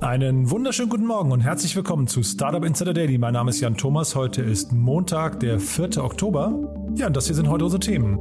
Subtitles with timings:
[0.00, 3.16] Einen wunderschönen guten Morgen und herzlich willkommen zu Startup Insider Daily.
[3.16, 4.14] Mein Name ist Jan Thomas.
[4.14, 6.04] Heute ist Montag, der 4.
[6.04, 6.52] Oktober.
[6.96, 8.18] Ja, und das hier sind heute unsere Themen.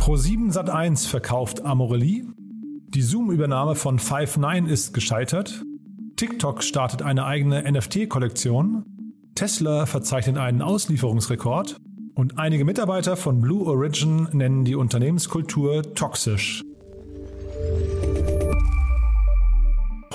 [0.00, 2.26] Pro7 Sat1 verkauft Amorelie.
[2.88, 5.62] Die Zoom-Übernahme von Five9 ist gescheitert.
[6.16, 8.84] TikTok startet eine eigene NFT-Kollektion.
[9.36, 11.76] Tesla verzeichnet einen Auslieferungsrekord.
[12.16, 16.64] Und einige Mitarbeiter von Blue Origin nennen die Unternehmenskultur toxisch.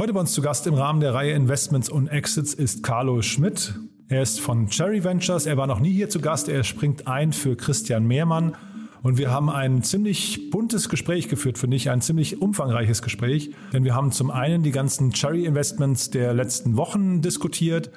[0.01, 3.75] Heute bei uns zu Gast im Rahmen der Reihe Investments und Exits ist Carlo Schmidt.
[4.07, 5.45] Er ist von Cherry Ventures.
[5.45, 6.49] Er war noch nie hier zu Gast.
[6.49, 8.55] Er springt ein für Christian Mehrmann.
[9.03, 13.51] Und wir haben ein ziemlich buntes Gespräch geführt, finde ich, ein ziemlich umfangreiches Gespräch.
[13.73, 17.91] Denn wir haben zum einen die ganzen Cherry Investments der letzten Wochen diskutiert.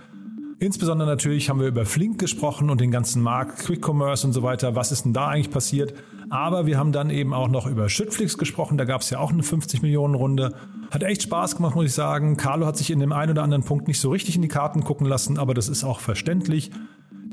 [0.64, 4.42] Insbesondere natürlich haben wir über Flink gesprochen und den ganzen Markt, Quick Commerce und so
[4.42, 4.74] weiter.
[4.74, 5.92] Was ist denn da eigentlich passiert?
[6.30, 8.78] Aber wir haben dann eben auch noch über Schüttflix gesprochen.
[8.78, 10.54] Da gab es ja auch eine 50 Millionen Runde.
[10.90, 12.38] Hat echt Spaß gemacht, muss ich sagen.
[12.38, 14.84] Carlo hat sich in dem einen oder anderen Punkt nicht so richtig in die Karten
[14.84, 16.70] gucken lassen, aber das ist auch verständlich.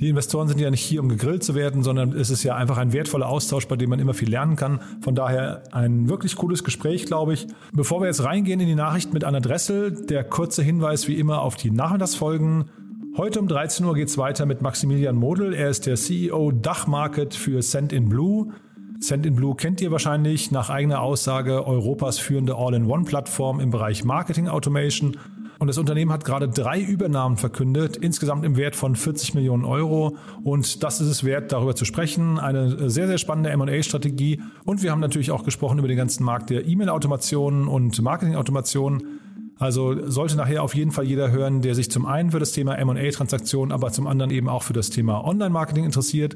[0.02, 2.80] Die Investoren sind ja nicht hier, um gegrillt zu werden, sondern es ist ja einfach
[2.80, 4.82] ein wertvoller Austausch, bei dem man immer viel lernen kann.
[5.02, 7.48] Von daher ein wirklich cooles Gespräch, glaube ich.
[7.72, 11.42] Bevor wir jetzt reingehen in die Nachricht mit Anna Dressel, der kurze Hinweis wie immer
[11.42, 12.66] auf die Nachmittagsfolgen.
[13.18, 15.54] Heute um 13 Uhr geht es weiter mit Maximilian Model.
[15.54, 18.54] Er ist der CEO Dachmarket für Send in Blue.
[19.02, 24.48] Send in Blue kennt ihr wahrscheinlich nach eigener Aussage Europas führende All-in-One-Plattform im Bereich Marketing
[24.48, 25.18] Automation.
[25.60, 30.16] Und das Unternehmen hat gerade drei Übernahmen verkündet, insgesamt im Wert von 40 Millionen Euro.
[30.46, 32.40] Und das ist es wert, darüber zu sprechen.
[32.40, 34.42] Eine sehr, sehr spannende MA-Strategie.
[34.64, 39.20] Und wir haben natürlich auch gesprochen über den ganzen Markt der E-Mail-Automation und Marketing-Automation.
[39.62, 42.84] Also sollte nachher auf jeden Fall jeder hören, der sich zum einen für das Thema
[42.84, 46.36] MA-Transaktionen, aber zum anderen eben auch für das Thema Online-Marketing interessiert.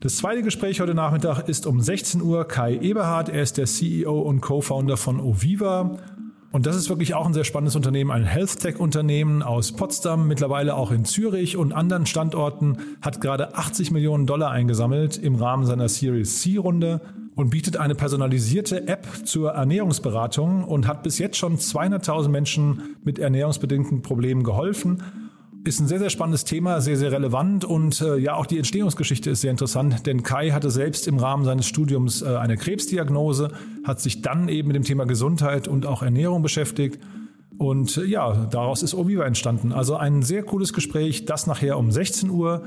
[0.00, 3.30] Das zweite Gespräch heute Nachmittag ist um 16 Uhr Kai Eberhardt.
[3.30, 5.96] Er ist der CEO und Co-Founder von Oviva.
[6.52, 10.28] Und das ist wirklich auch ein sehr spannendes Unternehmen, ein Health Tech Unternehmen aus Potsdam,
[10.28, 15.64] mittlerweile auch in Zürich und anderen Standorten, hat gerade 80 Millionen Dollar eingesammelt im Rahmen
[15.64, 17.00] seiner Series C Runde
[17.36, 23.18] und bietet eine personalisierte App zur Ernährungsberatung und hat bis jetzt schon 200.000 Menschen mit
[23.18, 25.02] ernährungsbedingten Problemen geholfen.
[25.64, 29.30] Ist ein sehr, sehr spannendes Thema, sehr, sehr relevant und äh, ja, auch die Entstehungsgeschichte
[29.30, 33.50] ist sehr interessant, denn Kai hatte selbst im Rahmen seines Studiums äh, eine Krebsdiagnose,
[33.82, 37.00] hat sich dann eben mit dem Thema Gesundheit und auch Ernährung beschäftigt.
[37.56, 39.72] Und äh, ja, daraus ist Oviva entstanden.
[39.72, 42.62] Also ein sehr cooles Gespräch, das nachher um 16 Uhr.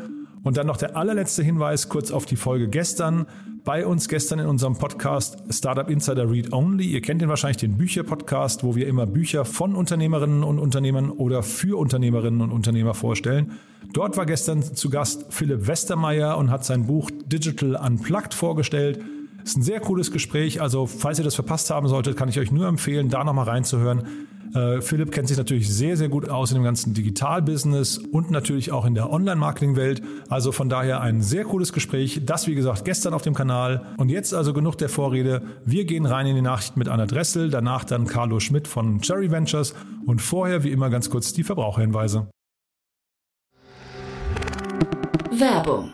[0.47, 3.25] Und dann noch der allerletzte Hinweis kurz auf die Folge gestern.
[3.66, 6.85] Bei uns gestern in unserem Podcast Startup Insider Read Only.
[6.85, 11.44] Ihr kennt den wahrscheinlich, den Bücher-Podcast, wo wir immer Bücher von Unternehmerinnen und Unternehmern oder
[11.44, 13.59] für Unternehmerinnen und Unternehmer vorstellen.
[13.91, 19.02] Dort war gestern zu Gast Philipp Westermeier und hat sein Buch Digital Unplugged vorgestellt.
[19.44, 20.62] Ist ein sehr cooles Gespräch.
[20.62, 24.03] Also, falls ihr das verpasst haben solltet, kann ich euch nur empfehlen, da nochmal reinzuhören.
[24.57, 28.72] Äh, Philipp kennt sich natürlich sehr, sehr gut aus in dem ganzen Digital-Business und natürlich
[28.72, 30.01] auch in der Online-Marketing-Welt.
[30.29, 32.22] Also von daher ein sehr cooles Gespräch.
[32.25, 33.85] Das, wie gesagt, gestern auf dem Kanal.
[33.97, 35.44] Und jetzt also genug der Vorrede.
[35.66, 39.29] Wir gehen rein in die Nachrichten mit Anna Dressel, danach dann Carlo Schmidt von Cherry
[39.29, 39.75] Ventures
[40.06, 42.28] und vorher, wie immer, ganz kurz die Verbraucherhinweise.
[45.31, 45.94] Werbung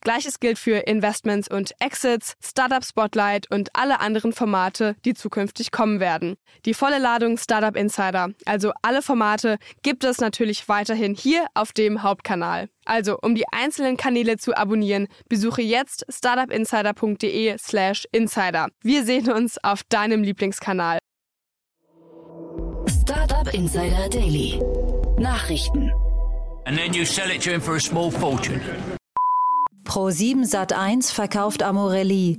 [0.00, 6.00] Gleiches gilt für Investments und Exits, Startup Spotlight und alle anderen Formate, die zukünftig kommen
[6.00, 6.36] werden.
[6.64, 12.02] Die volle Ladung Startup Insider, also alle Formate, gibt es natürlich weiterhin hier auf dem
[12.02, 12.68] Hauptkanal.
[12.86, 18.68] Also, um die einzelnen Kanäle zu abonnieren, besuche jetzt startupinsider.de/slash insider.
[18.82, 20.98] Wir sehen uns auf deinem Lieblingskanal.
[22.88, 24.60] Startup Insider Daily.
[25.18, 25.92] Nachrichten.
[26.64, 28.60] And then you sell it to him for a small fortune.
[29.84, 32.38] Pro7 Sat1 verkauft Amorelli.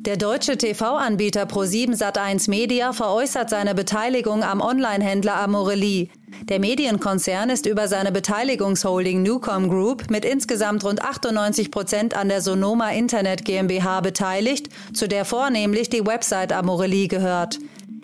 [0.00, 6.08] Der deutsche TV-Anbieter Pro7 Sat1 Media veräußert seine Beteiligung am Online-Händler Amorelie.
[6.48, 12.40] Der Medienkonzern ist über seine Beteiligungsholding Newcom Group mit insgesamt rund 98 Prozent an der
[12.40, 17.58] Sonoma Internet GmbH beteiligt, zu der vornehmlich die Website Amorelie gehört.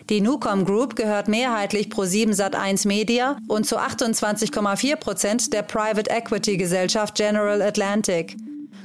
[0.09, 6.57] Die Nucom Group gehört mehrheitlich Pro7 Sat1 Media und zu 28,4 Prozent der Private Equity
[6.57, 8.37] Gesellschaft General Atlantic.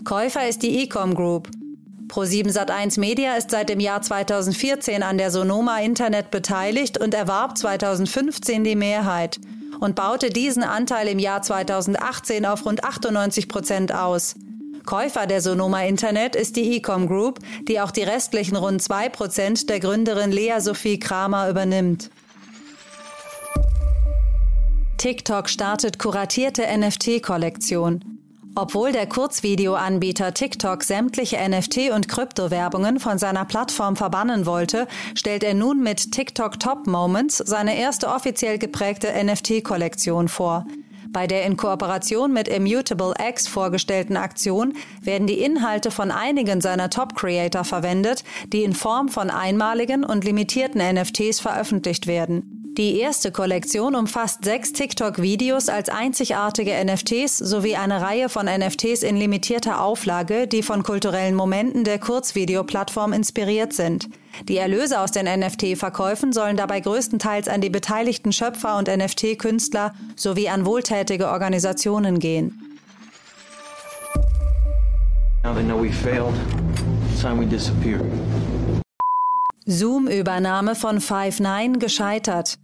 [0.05, 1.49] Käufer ist die Ecom Group.
[2.09, 7.57] Pro7 Sat1 Media ist seit dem Jahr 2014 an der Sonoma Internet beteiligt und erwarb
[7.59, 9.39] 2015 die Mehrheit
[9.79, 14.35] und baute diesen Anteil im Jahr 2018 auf rund 98 Prozent aus.
[14.87, 17.39] Käufer der Sonoma Internet ist die Ecom Group,
[17.69, 22.11] die auch die restlichen rund 2 Prozent der Gründerin Lea Sophie Kramer übernimmt.
[24.97, 28.19] TikTok startet kuratierte NFT-Kollektion.
[28.57, 35.55] Obwohl der Kurzvideoanbieter TikTok sämtliche NFT- und Kryptowerbungen von seiner Plattform verbannen wollte, stellt er
[35.55, 40.67] nun mit TikTok Top Moments seine erste offiziell geprägte NFT-Kollektion vor.
[41.13, 46.91] Bei der in Kooperation mit Immutable X vorgestellten Aktion werden die Inhalte von einigen seiner
[46.91, 52.60] Top-Creator verwendet, die in Form von einmaligen und limitierten NFTs veröffentlicht werden.
[52.77, 59.17] Die erste Kollektion umfasst sechs TikTok-Videos als einzigartige NFTs sowie eine Reihe von NFTs in
[59.17, 64.09] limitierter Auflage, die von kulturellen Momenten der Kurzvideoplattform inspiriert sind.
[64.49, 70.49] Die Erlöse aus den NFT-Verkäufen sollen dabei größtenteils an die beteiligten Schöpfer und NFT-Künstler sowie
[70.49, 72.79] an wohltätige Organisationen gehen.
[79.67, 82.59] Zoom-Übernahme von Five9 gescheitert.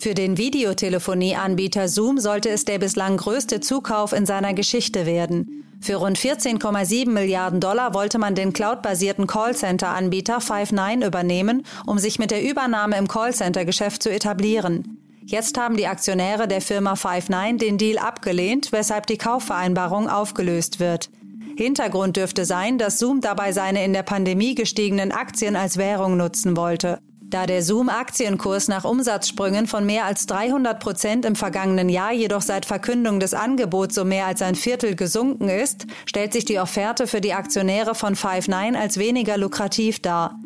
[0.00, 5.64] Für den Videotelefonieanbieter Zoom sollte es der bislang größte Zukauf in seiner Geschichte werden.
[5.80, 12.32] Für rund 14,7 Milliarden Dollar wollte man den cloudbasierten Callcenter-Anbieter Five9 übernehmen, um sich mit
[12.32, 14.98] der Übernahme im Callcenter-Geschäft zu etablieren.
[15.24, 21.10] Jetzt haben die Aktionäre der Firma Five9 den Deal abgelehnt, weshalb die Kaufvereinbarung aufgelöst wird.
[21.58, 26.56] Hintergrund dürfte sein, dass Zoom dabei seine in der Pandemie gestiegenen Aktien als Währung nutzen
[26.56, 27.00] wollte.
[27.20, 32.64] Da der Zoom-Aktienkurs nach Umsatzsprüngen von mehr als 300 Prozent im vergangenen Jahr jedoch seit
[32.64, 37.20] Verkündung des Angebots um mehr als ein Viertel gesunken ist, stellt sich die Offerte für
[37.20, 40.38] die Aktionäre von Five9 als weniger lukrativ dar.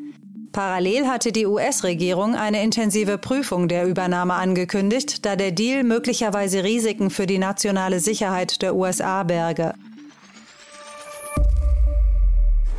[0.50, 7.10] Parallel hatte die US-Regierung eine intensive Prüfung der Übernahme angekündigt, da der Deal möglicherweise Risiken
[7.10, 9.74] für die nationale Sicherheit der USA berge.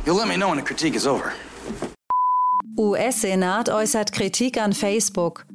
[0.06, 1.32] You'll let me know when the critique is over.
[2.78, 5.46] US-Senat äußert Kritik an Facebook.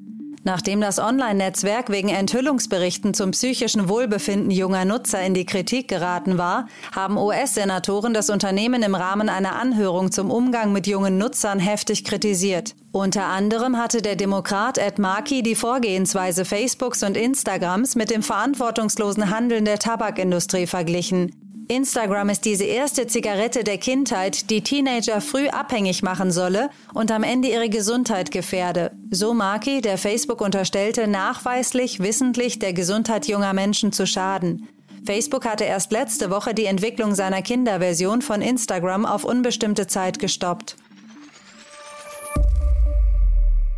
[0.44, 6.68] Nachdem das Online-Netzwerk wegen Enthüllungsberichten zum psychischen Wohlbefinden junger Nutzer in die Kritik geraten war,
[6.96, 12.74] haben US-Senatoren das Unternehmen im Rahmen einer Anhörung zum Umgang mit jungen Nutzern heftig kritisiert.
[12.92, 19.30] Unter anderem hatte der Demokrat Ed Markey die Vorgehensweise Facebooks und Instagrams mit dem verantwortungslosen
[19.30, 21.36] Handeln der Tabakindustrie verglichen.
[21.70, 27.22] Instagram ist diese erste Zigarette der Kindheit, die Teenager früh abhängig machen solle und am
[27.22, 28.90] Ende ihre Gesundheit gefährde.
[29.12, 34.68] So Marki, der Facebook unterstellte, nachweislich, wissentlich der Gesundheit junger Menschen zu schaden.
[35.06, 40.76] Facebook hatte erst letzte Woche die Entwicklung seiner Kinderversion von Instagram auf unbestimmte Zeit gestoppt.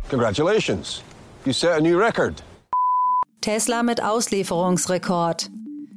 [0.08, 1.02] Congratulations.
[1.44, 2.42] You set a new record.
[3.42, 5.50] Tesla mit Auslieferungsrekord.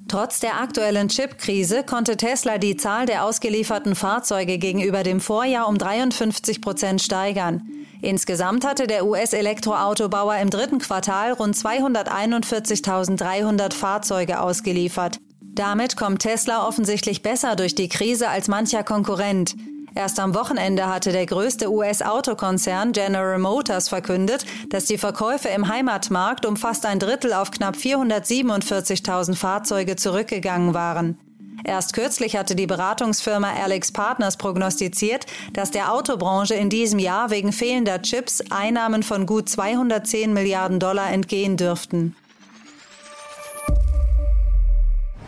[0.07, 5.79] Trotz der aktuellen Chip-Krise konnte Tesla die Zahl der ausgelieferten Fahrzeuge gegenüber dem Vorjahr um
[5.79, 7.63] 53 Prozent steigern.
[8.01, 15.17] Insgesamt hatte der US-Elektroautobauer im dritten Quartal rund 241.300 Fahrzeuge ausgeliefert.
[15.41, 19.55] Damit kommt Tesla offensichtlich besser durch die Krise als mancher Konkurrent.
[19.95, 26.45] Erst am Wochenende hatte der größte US-Autokonzern General Motors verkündet, dass die Verkäufe im Heimatmarkt
[26.45, 31.17] um fast ein Drittel auf knapp 447.000 Fahrzeuge zurückgegangen waren.
[31.63, 37.53] Erst kürzlich hatte die Beratungsfirma Alex Partners prognostiziert, dass der Autobranche in diesem Jahr wegen
[37.53, 42.15] fehlender Chips Einnahmen von gut 210 Milliarden Dollar entgehen dürften.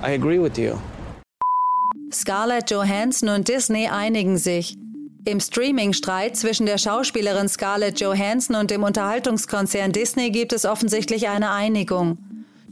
[0.03, 0.75] I agree with you.
[2.11, 4.77] Scarlett Johansson und Disney einigen sich.
[5.25, 11.51] Im Streaming-Streit zwischen der Schauspielerin Scarlett Johansson und dem Unterhaltungskonzern Disney gibt es offensichtlich eine
[11.51, 12.17] Einigung.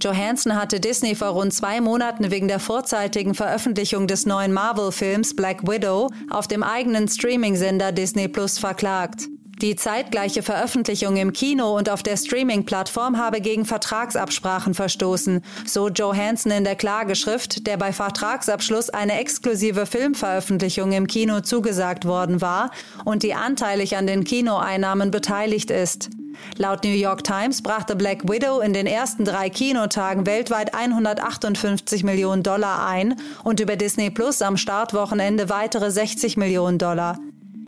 [0.02, 5.68] Johansson hatte Disney vor rund zwei Monaten wegen der vorzeitigen Veröffentlichung des neuen Marvel-Films Black
[5.68, 9.28] Widow auf dem eigenen Streaming-Sender Disney Plus verklagt.
[9.62, 16.52] Die zeitgleiche Veröffentlichung im Kino und auf der Streaming-Plattform habe gegen Vertragsabsprachen verstoßen, so Johansson
[16.52, 22.72] in der Klageschrift, der bei Vertragsabschluss eine exklusive Filmveröffentlichung im Kino zugesagt worden war
[23.06, 26.10] und die anteilig an den Kinoeinnahmen beteiligt ist.
[26.58, 32.44] Laut New York Times brachte Black Widow in den ersten drei Kinotagen weltweit 158 Millionen
[32.44, 37.18] Dollar ein und über Disney Plus am Startwochenende weitere 60 Millionen Dollar.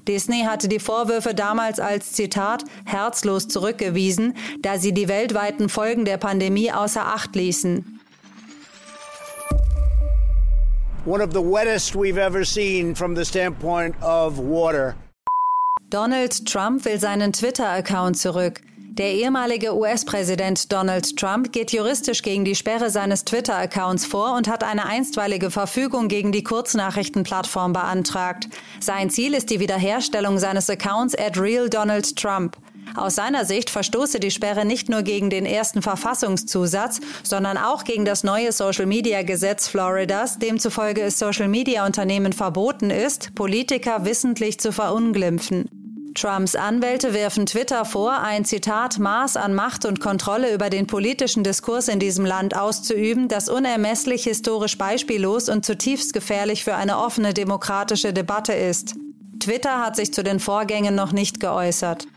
[0.07, 6.17] Disney hatte die Vorwürfe damals als Zitat herzlos zurückgewiesen, da sie die weltweiten Folgen der
[6.17, 7.99] Pandemie außer Acht ließen.
[11.05, 14.95] One of the wettest we've ever seen from the standpoint of water.
[15.89, 18.61] Donald Trump will seinen Twitter-Account zurück.
[18.97, 24.63] Der ehemalige US-Präsident Donald Trump geht juristisch gegen die Sperre seines Twitter-Accounts vor und hat
[24.63, 28.49] eine einstweilige Verfügung gegen die Kurznachrichtenplattform beantragt.
[28.79, 32.57] Sein Ziel ist die Wiederherstellung seines Accounts at RealDonaldTrump.
[32.95, 38.03] Aus seiner Sicht verstoße die Sperre nicht nur gegen den ersten Verfassungszusatz, sondern auch gegen
[38.03, 45.76] das neue Social-Media-Gesetz Floridas, demzufolge es Social-Media-Unternehmen verboten ist, Politiker wissentlich zu verunglimpfen.
[46.17, 51.43] Trumps Anwälte werfen Twitter vor, ein Zitat Maß an Macht und Kontrolle über den politischen
[51.43, 57.35] Diskurs in diesem Land auszuüben, das unermesslich historisch beispiellos und zutiefst gefährlich für eine offene
[57.35, 58.95] demokratische Debatte ist.
[59.39, 62.07] Twitter hat sich zu den Vorgängen noch nicht geäußert.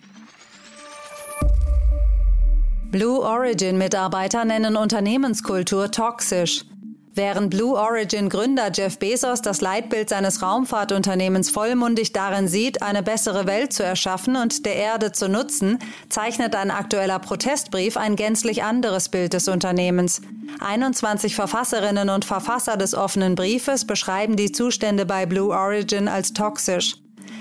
[2.90, 6.64] Blue Origin Mitarbeiter nennen Unternehmenskultur toxisch.
[7.12, 13.47] Während Blue Origin Gründer Jeff Bezos das Leitbild seines Raumfahrtunternehmens vollmundig darin sieht, eine bessere
[13.47, 19.09] Welt zu erschaffen und der Erde zu nutzen, zeichnet ein aktueller Protestbrief ein gänzlich anderes
[19.09, 20.23] Bild des Unternehmens.
[20.61, 26.97] 21 Verfasserinnen und Verfasser des offenen Briefes beschreiben die Zustände bei Blue Origin als toxisch.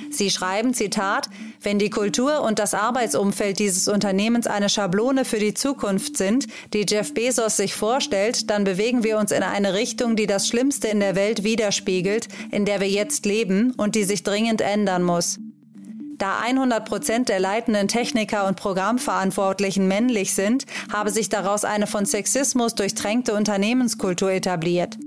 [0.10, 1.30] Sie schreiben, Zitat,
[1.62, 6.86] wenn die Kultur und das Arbeitsumfeld dieses Unternehmens eine Schablone für die Zukunft sind, die
[6.88, 11.00] Jeff Bezos sich vorstellt, dann bewegen wir uns in eine Richtung, die das Schlimmste in
[11.00, 15.40] der Welt widerspiegelt, in der wir jetzt leben und die sich dringend ändern muss.
[16.18, 22.06] Da 100 Prozent der leitenden Techniker und Programmverantwortlichen männlich sind, habe sich daraus eine von
[22.06, 24.98] Sexismus durchtränkte Unternehmenskultur etabliert.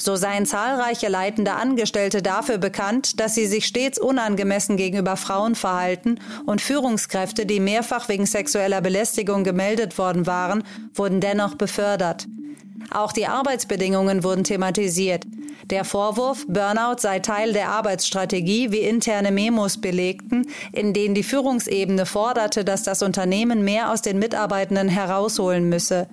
[0.00, 6.18] So seien zahlreiche leitende Angestellte dafür bekannt, dass sie sich stets unangemessen gegenüber Frauen verhalten
[6.46, 10.64] und Führungskräfte, die mehrfach wegen sexueller Belästigung gemeldet worden waren,
[10.94, 12.26] wurden dennoch befördert.
[12.90, 15.24] Auch die Arbeitsbedingungen wurden thematisiert.
[15.64, 22.06] Der Vorwurf, Burnout sei Teil der Arbeitsstrategie, wie interne Memos belegten, in denen die Führungsebene
[22.06, 26.08] forderte, dass das Unternehmen mehr aus den Mitarbeitenden herausholen müsse.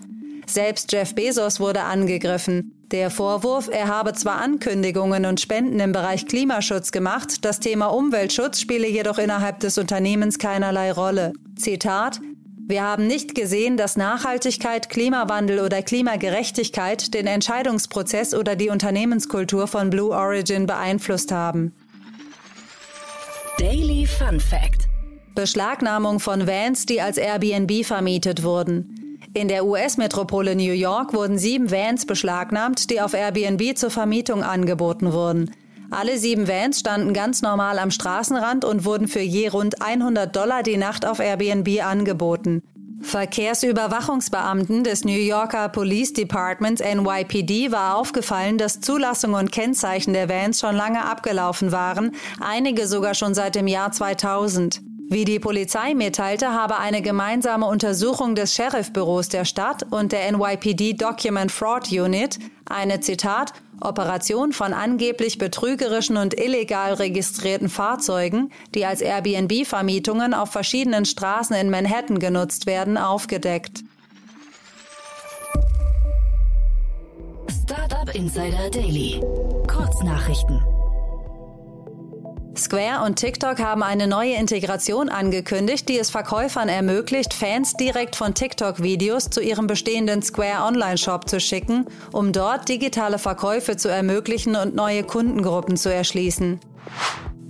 [0.45, 2.76] Selbst Jeff Bezos wurde angegriffen.
[2.91, 8.61] Der Vorwurf, er habe zwar Ankündigungen und Spenden im Bereich Klimaschutz gemacht, das Thema Umweltschutz
[8.61, 11.33] spiele jedoch innerhalb des Unternehmens keinerlei Rolle.
[11.57, 12.21] Zitat
[12.69, 19.89] wir haben nicht gesehen, dass Nachhaltigkeit, Klimawandel oder Klimagerechtigkeit den Entscheidungsprozess oder die Unternehmenskultur von
[19.89, 21.73] Blue Origin beeinflusst haben.
[23.57, 24.89] Daily Fun Fact.
[25.33, 29.06] Beschlagnahmung von Vans, die als Airbnb vermietet wurden.
[29.33, 35.13] In der US-Metropole New York wurden sieben Vans beschlagnahmt, die auf Airbnb zur Vermietung angeboten
[35.13, 35.51] wurden.
[35.89, 40.63] Alle sieben Vans standen ganz normal am Straßenrand und wurden für je rund 100 Dollar
[40.63, 42.61] die Nacht auf Airbnb angeboten.
[43.01, 50.59] Verkehrsüberwachungsbeamten des New Yorker Police Departments NYPD war aufgefallen, dass Zulassung und Kennzeichen der Vans
[50.59, 54.81] schon lange abgelaufen waren, einige sogar schon seit dem Jahr 2000.
[55.09, 60.93] Wie die Polizei mitteilte, habe eine gemeinsame Untersuchung des Sheriffbüros der Stadt und der NYPD
[60.93, 62.37] Document Fraud Unit
[62.69, 71.05] eine Zitat Operation von angeblich betrügerischen und illegal registrierten Fahrzeugen, die als Airbnb-Vermietungen auf verschiedenen
[71.05, 73.83] Straßen in Manhattan genutzt werden, aufgedeckt.
[77.63, 79.21] Startup Insider Daily.
[79.67, 80.76] Kurznachrichten.
[82.57, 88.33] Square und TikTok haben eine neue Integration angekündigt, die es Verkäufern ermöglicht, Fans direkt von
[88.33, 94.75] TikTok-Videos zu ihrem bestehenden Square Online-Shop zu schicken, um dort digitale Verkäufe zu ermöglichen und
[94.75, 96.59] neue Kundengruppen zu erschließen.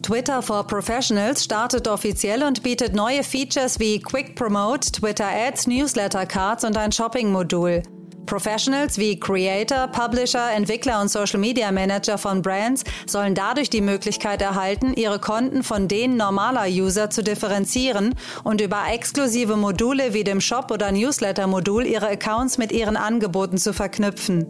[0.01, 6.25] Twitter for Professionals startet offiziell und bietet neue Features wie Quick Promote, Twitter Ads, Newsletter
[6.25, 7.83] Cards und ein Shopping-Modul.
[8.27, 14.43] Professionals wie Creator, Publisher, Entwickler und Social Media Manager von Brands sollen dadurch die Möglichkeit
[14.43, 20.41] erhalten, ihre Konten von denen normaler User zu differenzieren und über exklusive Module wie dem
[20.41, 24.45] Shop oder Newsletter-Modul ihre Accounts mit ihren Angeboten zu verknüpfen.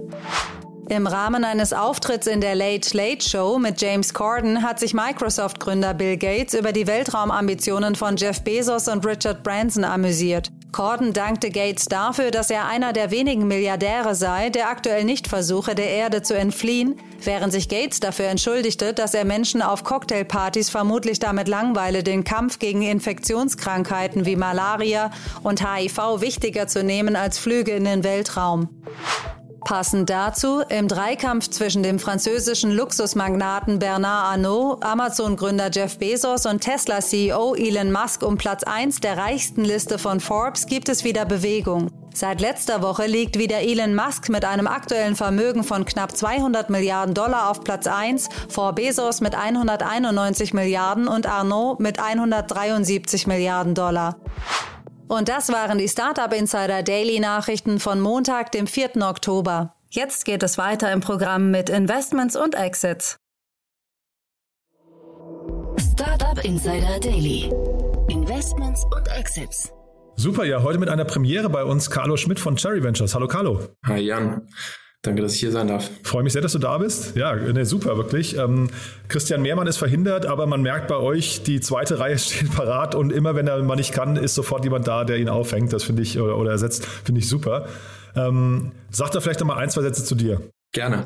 [0.89, 5.93] Im Rahmen eines Auftritts in der Late Late Show mit James Corden hat sich Microsoft-Gründer
[5.93, 10.49] Bill Gates über die Weltraumambitionen von Jeff Bezos und Richard Branson amüsiert.
[10.71, 15.75] Corden dankte Gates dafür, dass er einer der wenigen Milliardäre sei, der aktuell nicht versuche,
[15.75, 21.19] der Erde zu entfliehen, während sich Gates dafür entschuldigte, dass er Menschen auf Cocktailpartys vermutlich
[21.19, 25.11] damit langweile, den Kampf gegen Infektionskrankheiten wie Malaria
[25.43, 28.69] und HIV wichtiger zu nehmen als Flüge in den Weltraum.
[29.65, 37.55] Passend dazu, im Dreikampf zwischen dem französischen Luxusmagnaten Bernard Arnault, Amazon-Gründer Jeff Bezos und Tesla-CEO
[37.55, 41.89] Elon Musk um Platz 1 der reichsten Liste von Forbes gibt es wieder Bewegung.
[42.13, 47.13] Seit letzter Woche liegt wieder Elon Musk mit einem aktuellen Vermögen von knapp 200 Milliarden
[47.13, 54.17] Dollar auf Platz 1, vor Bezos mit 191 Milliarden und Arnault mit 173 Milliarden Dollar.
[55.07, 58.97] Und das waren die Startup Insider Daily Nachrichten von Montag, dem 4.
[59.01, 59.73] Oktober.
[59.89, 63.17] Jetzt geht es weiter im Programm mit Investments und Exits.
[65.93, 67.49] Startup Insider Daily.
[68.09, 69.71] Investments und Exits.
[70.17, 73.15] Super, ja, heute mit einer Premiere bei uns Carlo Schmidt von Cherry Ventures.
[73.15, 73.61] Hallo Carlo.
[73.85, 74.47] Hi Jan.
[75.07, 75.89] Danke, dass ich hier sein darf.
[76.03, 77.15] Freue mich sehr, dass du da bist.
[77.15, 78.37] Ja, ne, super, wirklich.
[78.37, 78.67] Ähm,
[79.07, 83.13] Christian Mehrmann ist verhindert, aber man merkt bei euch, die zweite Reihe steht parat und
[83.13, 85.71] immer wenn er mal nicht kann, ist sofort jemand da, der ihn auffängt.
[85.71, 87.69] Das finde ich, oder, oder ersetzt, finde ich super.
[88.17, 90.41] Ähm, sag da vielleicht noch mal ein, zwei Sätze zu dir.
[90.73, 91.05] Gerne.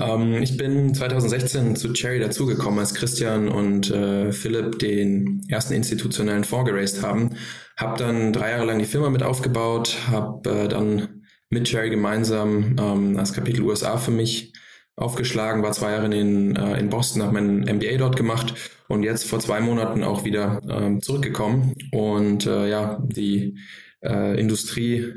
[0.00, 6.44] Ähm, ich bin 2016 zu Cherry dazugekommen, als Christian und äh, Philipp den ersten institutionellen
[6.44, 7.30] Fonds geraced haben.
[7.76, 11.19] Hab dann drei Jahre lang die Firma mit aufgebaut, habe äh, dann
[11.50, 14.52] mit Jerry gemeinsam ähm, als Kapitel USA für mich
[14.96, 18.54] aufgeschlagen, war zwei Jahre in, äh, in Boston, habe mein MBA dort gemacht
[18.88, 21.74] und jetzt vor zwei Monaten auch wieder ähm, zurückgekommen.
[21.90, 23.58] Und äh, ja, die
[24.02, 25.14] äh, Industrie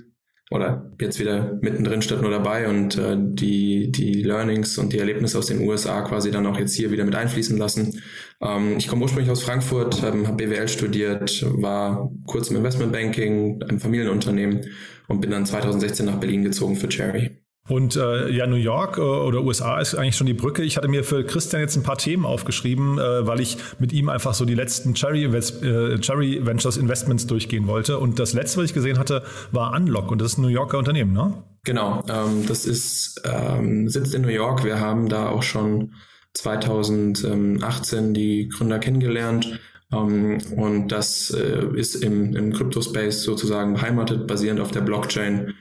[0.52, 5.38] oder jetzt wieder mittendrin statt nur dabei und äh, die, die Learnings und die Erlebnisse
[5.38, 8.02] aus den USA quasi dann auch jetzt hier wieder mit einfließen lassen.
[8.44, 13.80] Ähm, ich komme ursprünglich aus Frankfurt, ähm, habe BWL studiert, war kurz im Investmentbanking, ein
[13.80, 14.66] Familienunternehmen
[15.08, 17.44] und bin dann 2016 nach Berlin gezogen für Cherry.
[17.70, 20.64] Und äh, ja, New York äh, oder USA ist eigentlich schon die Brücke.
[20.64, 24.10] Ich hatte mir für Christian jetzt ein paar Themen aufgeschrieben, äh, weil ich mit ihm
[24.10, 28.00] einfach so die letzten Cherry, äh, Cherry Ventures Investments durchgehen wollte.
[28.00, 29.24] Und das letzte, was ich gesehen hatte,
[29.54, 31.42] war Unlock und das ist ein New Yorker Unternehmen, ne?
[31.64, 34.66] Genau, ähm, das ist ähm, sitzt in New York.
[34.66, 35.94] Wir haben da auch schon
[36.34, 39.60] 2018 die Gründer kennengelernt.
[39.92, 45.54] Um, ähm, und das äh, ist im, im Crypto-Space sozusagen beheimatet, basierend auf der Blockchain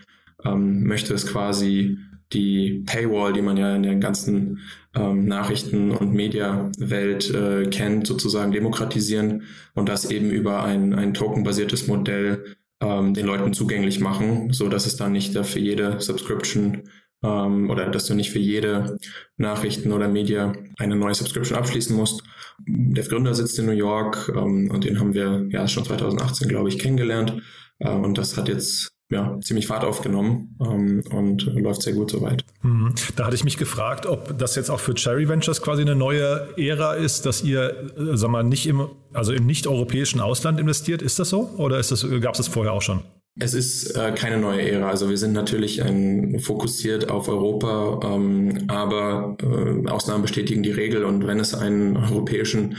[0.44, 1.98] ähm, möchte es quasi
[2.32, 4.60] die Paywall, die man ja in der ganzen
[4.94, 9.42] ähm, Nachrichten- und Mediawelt äh, kennt, sozusagen demokratisieren
[9.74, 14.86] und das eben über ein, ein tokenbasiertes Modell ähm, den Leuten zugänglich machen, so dass
[14.86, 16.84] es dann nicht für jede Subscription
[17.22, 18.98] ähm, oder dass du nicht für jede
[19.36, 22.22] Nachrichten oder Media eine neue Subscription abschließen musst.
[22.66, 26.68] Der Gründer sitzt in New York ähm, und den haben wir ja schon 2018, glaube
[26.68, 27.42] ich, kennengelernt.
[27.78, 32.44] Äh, und das hat jetzt ja, ziemlich Fahrt aufgenommen ähm, und läuft sehr gut soweit.
[32.62, 32.94] Mhm.
[33.14, 36.48] Da hatte ich mich gefragt, ob das jetzt auch für Cherry Ventures quasi eine neue
[36.56, 41.02] Ära ist, dass ihr, äh, sag mal, nicht im, also im nicht-europäischen Ausland investiert.
[41.02, 41.50] Ist das so?
[41.58, 41.76] Oder
[42.20, 43.02] gab es das vorher auch schon?
[43.38, 44.90] Es ist äh, keine neue Ära.
[44.90, 51.04] Also wir sind natürlich ein, fokussiert auf Europa, ähm, aber äh, Ausnahmen bestätigen die Regel
[51.04, 52.76] und wenn es einen europäischen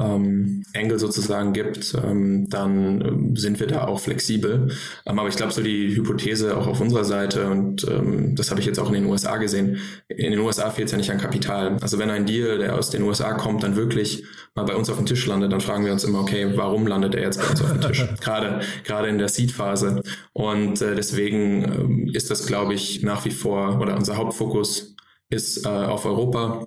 [0.00, 4.70] ähm, Angle sozusagen gibt, ähm, dann ähm, sind wir da auch flexibel.
[5.06, 8.60] Ähm, aber ich glaube, so die Hypothese auch auf unserer Seite, und ähm, das habe
[8.60, 11.18] ich jetzt auch in den USA gesehen, in den USA fehlt es ja nicht an
[11.18, 11.76] Kapital.
[11.80, 14.96] Also wenn ein Deal, der aus den USA kommt, dann wirklich mal bei uns auf
[14.96, 17.62] dem Tisch landet, dann fragen wir uns immer, okay, warum landet er jetzt bei uns
[17.62, 18.06] auf dem Tisch?
[18.20, 20.02] gerade, gerade in der Seed-Phase.
[20.32, 24.96] Und äh, deswegen ähm, ist das, glaube ich, nach wie vor, oder unser Hauptfokus
[25.28, 26.66] ist äh, auf Europa.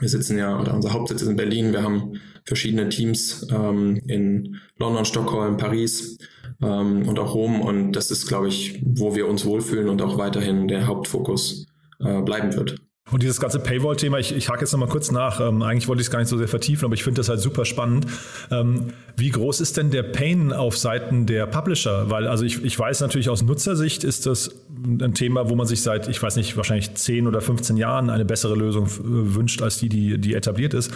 [0.00, 1.72] Wir sitzen ja, oder unser Hauptsitz ist in Berlin.
[1.72, 6.18] Wir haben verschiedene Teams ähm, in London, Stockholm, Paris
[6.62, 7.60] ähm, und auch Rom.
[7.60, 11.66] Und das ist, glaube ich, wo wir uns wohlfühlen und auch weiterhin der Hauptfokus
[12.00, 12.76] äh, bleiben wird.
[13.10, 15.38] Und dieses ganze Paywall-Thema, ich, ich hake jetzt nochmal kurz nach.
[15.38, 17.38] Ähm, eigentlich wollte ich es gar nicht so sehr vertiefen, aber ich finde das halt
[17.38, 18.06] super spannend.
[18.50, 22.10] Ähm, wie groß ist denn der Pain auf Seiten der Publisher?
[22.10, 24.50] Weil, also ich, ich weiß natürlich aus Nutzersicht ist das
[24.86, 28.24] ein Thema, wo man sich seit, ich weiß nicht, wahrscheinlich 10 oder 15 Jahren eine
[28.24, 30.90] bessere Lösung wünscht, als die, die, die etabliert ist.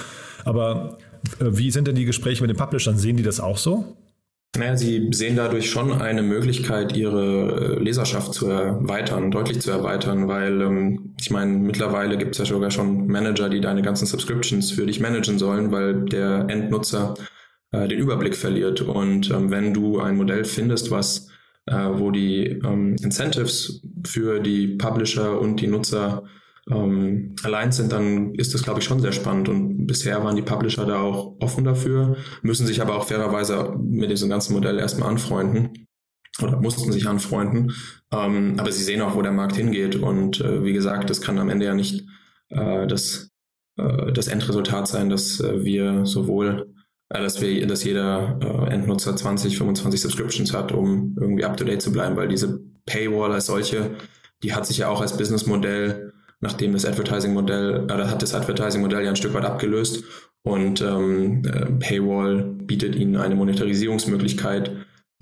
[0.44, 0.96] Aber
[1.40, 2.96] äh, wie sind denn die Gespräche mit den Publishern?
[2.96, 3.96] Sehen die das auch so?
[4.56, 10.26] Naja, sie sehen dadurch schon eine Möglichkeit, ihre äh, Leserschaft zu erweitern, deutlich zu erweitern,
[10.26, 14.72] weil ähm, ich meine, mittlerweile gibt es ja sogar schon Manager, die deine ganzen Subscriptions
[14.72, 17.14] für dich managen sollen, weil der Endnutzer
[17.72, 18.80] äh, den Überblick verliert.
[18.80, 21.28] Und ähm, wenn du ein Modell findest, was
[21.68, 26.24] äh, wo die ähm, Incentives für die Publisher und die Nutzer
[26.70, 29.48] ähm, allein sind, dann ist das, glaube ich, schon sehr spannend.
[29.48, 34.10] Und bisher waren die Publisher da auch offen dafür, müssen sich aber auch fairerweise mit
[34.10, 35.86] diesem ganzen Modell erstmal anfreunden
[36.42, 37.72] oder mussten sich anfreunden.
[38.12, 39.96] Ähm, aber sie sehen auch, wo der Markt hingeht.
[39.96, 42.06] Und äh, wie gesagt, das kann am Ende ja nicht
[42.50, 43.30] äh, das,
[43.76, 46.74] äh, das Endresultat sein, dass äh, wir sowohl
[47.08, 51.64] äh, dass wir, dass jeder äh, Endnutzer 20, 25 Subscriptions hat, um irgendwie up to
[51.64, 53.96] date zu bleiben, weil diese Paywall als solche,
[54.42, 59.10] die hat sich ja auch als Businessmodell, nachdem das Advertising-Modell, äh, hat das Advertising-Modell ja
[59.10, 60.04] ein Stück weit abgelöst
[60.42, 64.72] und ähm, äh, Paywall bietet ihnen eine Monetarisierungsmöglichkeit,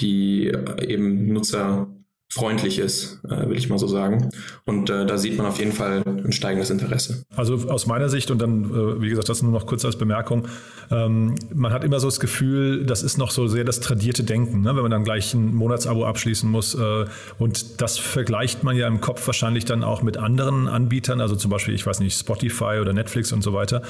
[0.01, 1.89] die eben Nutzer
[2.29, 4.31] freundlich ist, äh, will ich mal so sagen.
[4.65, 7.25] Und äh, da sieht man auf jeden Fall ein steigendes Interesse.
[7.35, 10.49] Also aus meiner Sicht und dann, äh, wie gesagt, das nur noch kurz als Bemerkung,
[10.91, 14.63] ähm, man hat immer so das Gefühl, das ist noch so sehr das tradierte Denken,
[14.63, 14.75] ne?
[14.75, 16.75] wenn man dann gleich ein Monatsabo abschließen muss.
[16.75, 17.07] Äh,
[17.39, 21.51] und das vergleicht man ja im Kopf wahrscheinlich dann auch mit anderen Anbietern, also zum
[21.51, 23.83] Beispiel, ich weiß nicht, Spotify oder Netflix und so weiter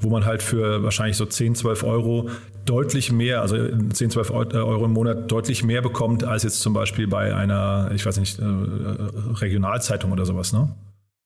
[0.00, 2.30] wo man halt für wahrscheinlich so 10, 12 Euro
[2.64, 7.06] deutlich mehr, also 10, 12 Euro im Monat deutlich mehr bekommt, als jetzt zum Beispiel
[7.06, 10.74] bei einer, ich weiß nicht, äh, Regionalzeitung oder sowas, ne?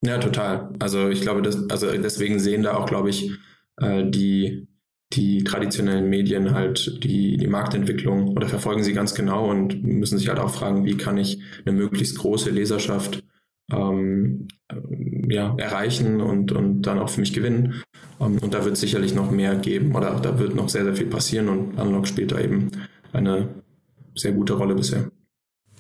[0.05, 0.71] Ja, total.
[0.79, 3.31] Also ich glaube, das, also deswegen sehen da auch, glaube ich,
[3.81, 4.67] äh, die,
[5.13, 10.29] die traditionellen Medien halt die, die Marktentwicklung oder verfolgen sie ganz genau und müssen sich
[10.29, 13.23] halt auch fragen, wie kann ich eine möglichst große Leserschaft
[13.73, 14.49] ähm,
[15.29, 17.83] ja, erreichen und, und dann auch für mich gewinnen.
[18.21, 21.07] Ähm, und da wird sicherlich noch mehr geben oder da wird noch sehr, sehr viel
[21.07, 22.71] passieren und Unlock spielt da eben
[23.13, 23.49] eine
[24.15, 25.11] sehr gute Rolle bisher.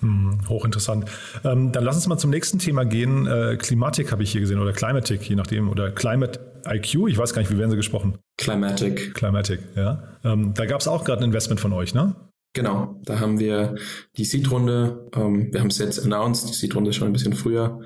[0.00, 1.04] Hm, hochinteressant.
[1.44, 3.26] Ähm, dann lass uns mal zum nächsten Thema gehen.
[3.26, 7.32] Äh, Klimatik habe ich hier gesehen oder Climatic, je nachdem, oder Climate IQ, ich weiß
[7.34, 8.18] gar nicht, wie werden sie gesprochen?
[8.36, 9.14] Climatic.
[9.14, 10.02] Climatic, ja.
[10.24, 12.14] Ähm, da gab es auch gerade ein Investment von euch, ne?
[12.54, 13.76] Genau, da haben wir
[14.16, 17.80] die Seed-Runde, ähm, wir haben es jetzt announced, die Seed-Runde ist schon ein bisschen früher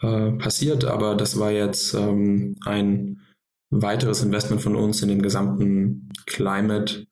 [0.00, 3.20] äh, passiert, aber das war jetzt ähm, ein
[3.70, 7.06] weiteres Investment von uns in den gesamten Climate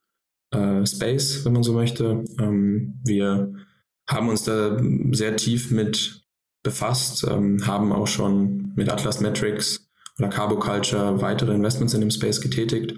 [0.53, 2.25] äh, Space, wenn man so möchte.
[2.39, 3.53] Ähm, wir
[4.09, 4.81] haben uns da
[5.11, 6.23] sehr tief mit
[6.63, 12.11] befasst, ähm, haben auch schon mit Atlas Metrics oder Carbo Culture weitere Investments in dem
[12.11, 12.93] Space getätigt.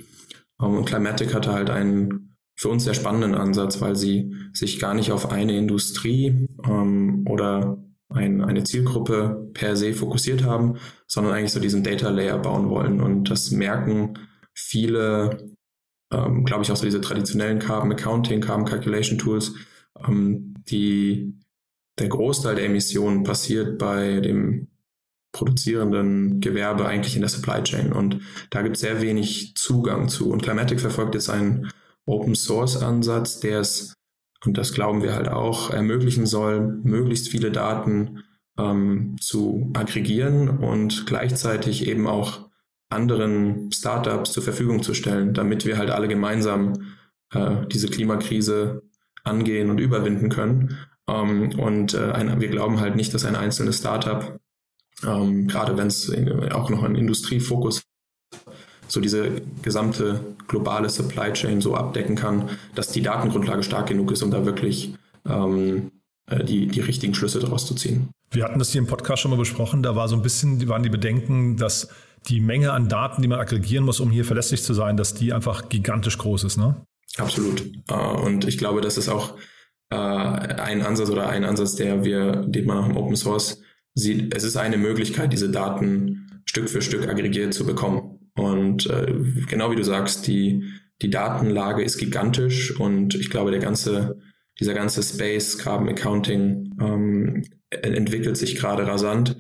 [0.61, 4.93] Ähm, und Climatic hatte halt einen für uns sehr spannenden Ansatz, weil sie sich gar
[4.93, 10.75] nicht auf eine Industrie ähm, oder ein, eine Zielgruppe per se fokussiert haben,
[11.07, 13.01] sondern eigentlich so diesen Data Layer bauen wollen.
[13.01, 14.15] Und das merken
[14.55, 15.53] viele,
[16.13, 19.55] ähm, glaube ich, auch so diese traditionellen Carbon Accounting, Carbon Calculation Tools,
[20.09, 21.39] ähm, die
[22.01, 24.67] der Großteil der Emissionen passiert bei dem
[25.31, 27.93] produzierenden Gewerbe eigentlich in der Supply Chain.
[27.93, 30.33] Und da gibt es sehr wenig Zugang zu.
[30.33, 31.71] Und Climatic verfolgt jetzt einen
[32.09, 33.95] Open Source Ansatz, der es
[34.45, 38.23] und das glauben wir halt auch, ermöglichen soll, möglichst viele Daten
[38.59, 42.49] ähm, zu aggregieren und gleichzeitig eben auch
[42.91, 46.95] anderen Startups zur Verfügung zu stellen, damit wir halt alle gemeinsam
[47.33, 48.83] äh, diese Klimakrise
[49.25, 50.79] angehen und überwinden können.
[51.09, 54.39] Ähm, und äh, ein, wir glauben halt nicht, dass ein einzelnes Startup,
[55.05, 56.11] ähm, gerade wenn es
[56.53, 57.83] auch noch einen Industriefokus
[58.89, 64.23] so diese gesamte globale Supply Chain so abdecken kann, dass die Datengrundlage stark genug ist,
[64.23, 64.95] um da wirklich
[65.29, 65.93] ähm,
[66.27, 68.09] äh, die, die richtigen Schlüsse daraus zu ziehen.
[68.31, 70.83] Wir hatten das hier im Podcast schon mal besprochen, da war so ein bisschen, waren
[70.83, 71.89] die Bedenken, dass
[72.27, 75.33] die Menge an Daten, die man aggregieren muss, um hier verlässlich zu sein, dass die
[75.33, 76.77] einfach gigantisch groß ist, ne?
[77.17, 77.65] Absolut.
[77.89, 79.35] Äh, und ich glaube, das ist auch
[79.91, 83.61] äh, ein Ansatz oder ein Ansatz, der wir, den man auch im Open Source
[83.95, 84.35] sieht.
[84.35, 88.18] Es ist eine Möglichkeit, diese Daten Stück für Stück aggregiert zu bekommen.
[88.39, 89.15] Und äh,
[89.49, 90.65] genau wie du sagst, die,
[91.03, 94.19] die Datenlage ist gigantisch und ich glaube, der ganze,
[94.61, 99.37] dieser ganze Space Carbon Accounting ähm, entwickelt sich gerade rasant.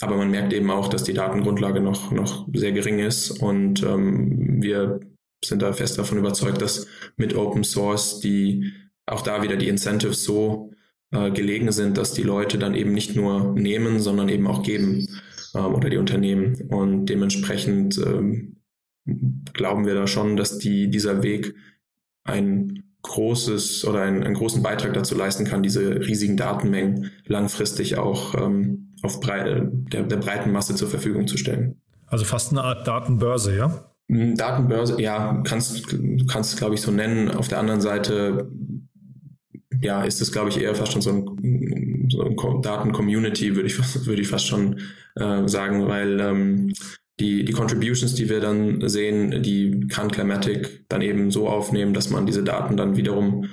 [0.00, 4.62] Aber man merkt eben auch, dass die Datengrundlage noch, noch sehr gering ist und ähm,
[4.62, 5.00] wir
[5.44, 8.72] sind da fest davon überzeugt, dass mit Open Source die
[9.06, 10.72] auch da wieder die Incentives so
[11.12, 15.06] äh, gelegen sind, dass die Leute dann eben nicht nur nehmen, sondern eben auch geben
[15.56, 16.68] ähm, oder die Unternehmen.
[16.68, 18.56] Und dementsprechend ähm,
[19.52, 21.54] glauben wir da schon, dass die, dieser Weg
[22.24, 28.34] ein großes oder einen, einen großen Beitrag dazu leisten kann, diese riesigen Datenmengen langfristig auch
[28.34, 31.80] ähm, auf Brei der, der breiten Masse zur Verfügung zu stellen.
[32.06, 33.92] Also fast eine Art Datenbörse, ja?
[34.08, 35.96] Hm, Datenbörse, ja, kannst,
[36.28, 37.30] kannst es, glaube ich, so nennen.
[37.30, 38.50] Auf der anderen Seite,
[39.80, 41.24] ja, ist es, glaube ich, eher fast schon so ein,
[42.10, 44.80] so Daten-Community, würde ich, würde ich fast schon
[45.16, 46.72] äh, sagen, weil ähm,
[47.18, 52.10] die, die Contributions, die wir dann sehen, die kann Climatic dann eben so aufnehmen, dass
[52.10, 53.48] man diese Daten dann wiederum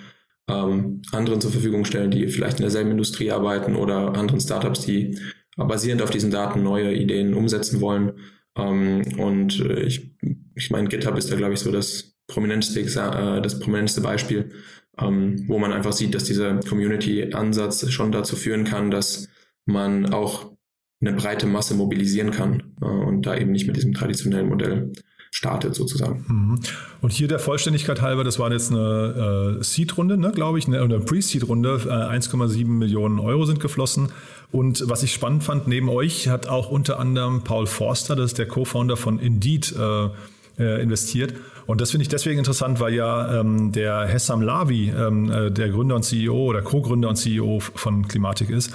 [0.50, 5.18] ähm, anderen zur Verfügung stellen, die vielleicht in derselben Industrie arbeiten oder anderen Startups, die
[5.56, 8.14] basierend auf diesen Daten neue Ideen umsetzen wollen.
[8.58, 10.16] Ähm, und äh, ich,
[10.56, 14.52] ich meine, GitHub ist da, glaube ich, so das prominenteste, äh, das prominenteste Beispiel,
[15.00, 19.28] ähm, wo man einfach sieht, dass dieser Community-Ansatz schon dazu führen kann, dass
[19.66, 20.54] man auch
[21.02, 24.92] eine breite Masse mobilisieren kann äh, und da eben nicht mit diesem traditionellen Modell
[25.32, 26.26] startet sozusagen.
[26.28, 26.60] Mhm.
[27.02, 30.80] Und hier der Vollständigkeit halber, das war jetzt eine äh, Seed-Runde, ne, glaube ich, eine,
[30.80, 31.82] eine Pre-Seed-Runde.
[31.86, 34.10] Äh, 1,7 Millionen Euro sind geflossen.
[34.52, 38.38] Und was ich spannend fand, neben euch hat auch unter anderem Paul Forster, das ist
[38.38, 40.10] der Co-Founder von Indeed, äh,
[40.58, 41.34] äh, investiert.
[41.66, 45.70] Und das finde ich deswegen interessant, weil ja ähm, der Hessam Lavi, ähm, äh, der
[45.70, 48.74] Gründer und CEO oder Co-Gründer und CEO von Klimatik ist.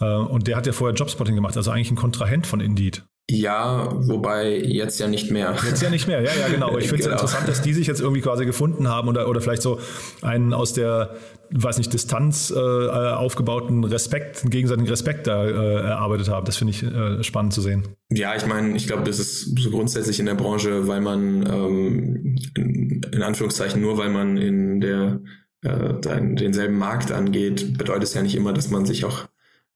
[0.00, 3.02] Äh, und der hat ja vorher Jobspotting gemacht, also eigentlich ein Kontrahent von Indeed.
[3.30, 5.54] Ja, wobei jetzt ja nicht mehr.
[5.66, 6.78] Jetzt ja nicht mehr, ja, ja, genau.
[6.78, 7.16] Ich finde es genau.
[7.16, 9.78] interessant, dass die sich jetzt irgendwie quasi gefunden haben oder, oder vielleicht so
[10.22, 11.14] einen aus der,
[11.50, 16.46] weiß nicht, Distanz äh, aufgebauten Respekt, einen gegenseitigen Respekt da äh, erarbeitet haben.
[16.46, 17.88] Das finde ich äh, spannend zu sehen.
[18.10, 22.36] Ja, ich meine, ich glaube, das ist so grundsätzlich in der Branche, weil man ähm,
[22.56, 25.20] in, in Anführungszeichen nur, weil man in der
[25.60, 29.28] äh, denselben Markt angeht, bedeutet es ja nicht immer, dass man sich auch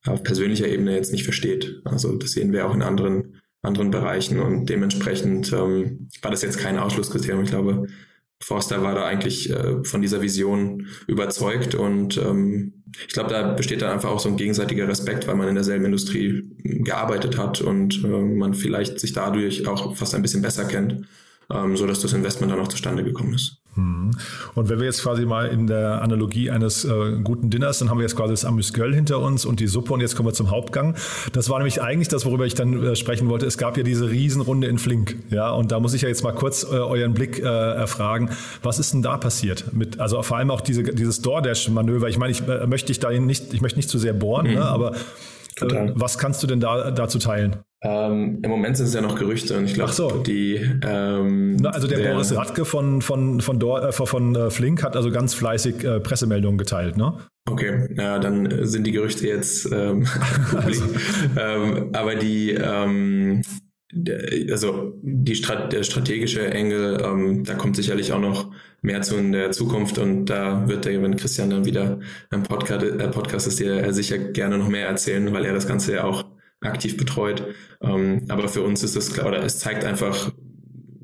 [0.06, 1.82] auf persönlicher Ebene jetzt nicht versteht.
[1.84, 6.58] Also das sehen wir auch in anderen anderen Bereichen und dementsprechend ähm, war das jetzt
[6.58, 7.44] kein Ausschlusskriterium.
[7.44, 7.86] Ich glaube,
[8.42, 13.82] Forster war da eigentlich äh, von dieser Vision überzeugt und ähm, ich glaube, da besteht
[13.82, 18.04] dann einfach auch so ein gegenseitiger Respekt, weil man in derselben Industrie gearbeitet hat und
[18.04, 21.06] äh, man vielleicht sich dadurch auch fast ein bisschen besser kennt,
[21.50, 23.58] ähm, so dass das Investment dann auch zustande gekommen ist.
[23.74, 24.10] Mhm.
[24.54, 27.98] Und wenn wir jetzt quasi mal in der Analogie eines äh, guten Dinners, dann haben
[27.98, 30.50] wir jetzt quasi das Amüsgöl hinter uns und die Suppe und jetzt kommen wir zum
[30.50, 30.94] Hauptgang.
[31.32, 33.46] Das war nämlich eigentlich das, worüber ich dann äh, sprechen wollte.
[33.46, 36.32] Es gab ja diese Riesenrunde in Flink, ja, und da muss ich ja jetzt mal
[36.32, 38.30] kurz äh, euren Blick äh, erfragen.
[38.62, 39.72] Was ist denn da passiert?
[39.72, 42.08] Mit, also vor allem auch diese, dieses DoorDash-Manöver.
[42.08, 44.54] Ich meine, ich äh, möchte dich da nicht, ich möchte nicht zu sehr bohren, mhm.
[44.54, 44.94] ne, aber
[45.60, 47.56] äh, was kannst du denn da dazu teilen?
[47.84, 50.22] Ähm, Im Moment sind es ja noch Gerüchte und ich glaube, so.
[50.22, 50.54] die.
[50.84, 54.84] Ähm, Na, also der, der, Boris Radke von, von, von, Dor, äh, von äh, Flink
[54.84, 57.18] hat also ganz fleißig äh, Pressemeldungen geteilt, ne?
[57.50, 60.06] Okay, ja, dann sind die Gerüchte jetzt ähm,
[60.56, 60.84] also.
[61.36, 63.42] ähm, aber die, ähm,
[64.48, 68.52] also die Strat der strategische Engel, ähm, da kommt sicherlich auch noch
[68.82, 72.84] mehr zu in der Zukunft und da wird der, wenn Christian dann wieder ein Podcast,
[72.84, 76.24] äh, Podcast ist, der sicher gerne noch mehr erzählen, weil er das Ganze ja auch
[76.60, 77.44] aktiv betreut.
[77.80, 80.32] Ähm, aber für uns ist es klar, oder es zeigt einfach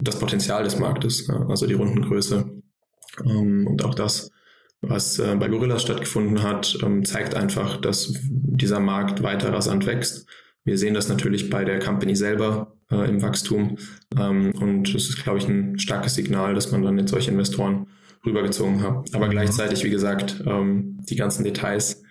[0.00, 2.50] das Potenzial des Marktes, ja, also die Rundengröße.
[3.24, 4.30] Ähm, und auch das,
[4.80, 10.26] was äh, bei Gorillas stattgefunden hat, ähm, zeigt einfach, dass dieser Markt weiter rasant wächst.
[10.64, 13.76] Wir sehen das natürlich bei der Company selber äh, im Wachstum.
[14.18, 17.86] Ähm, und es ist, glaube ich, ein starkes Signal, dass man dann jetzt solche Investoren
[18.24, 19.14] rübergezogen hat.
[19.14, 19.30] Aber mhm.
[19.30, 22.02] gleichzeitig, wie gesagt, ähm, die ganzen Details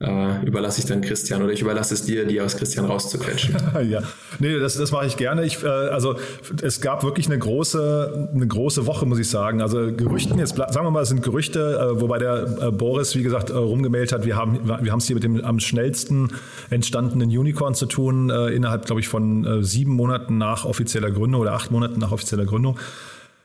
[0.00, 3.56] äh, überlasse ich dann Christian oder ich überlasse es dir, die aus Christian rauszuquetschen.
[3.88, 4.02] ja,
[4.40, 5.44] nee, das, das mache ich gerne.
[5.44, 6.16] Ich, äh, also
[6.62, 9.62] es gab wirklich eine große, eine große Woche, muss ich sagen.
[9.62, 13.22] Also Gerüchten, jetzt sagen wir mal, es sind Gerüchte, äh, wobei der äh, Boris, wie
[13.22, 16.32] gesagt, äh, rumgemeldet hat, wir haben wir haben es hier mit dem am schnellsten
[16.70, 21.52] entstandenen Unicorn zu tun, äh, innerhalb, glaube ich, von sieben Monaten nach offizieller Gründung oder
[21.52, 22.78] acht Monaten nach offizieller Gründung.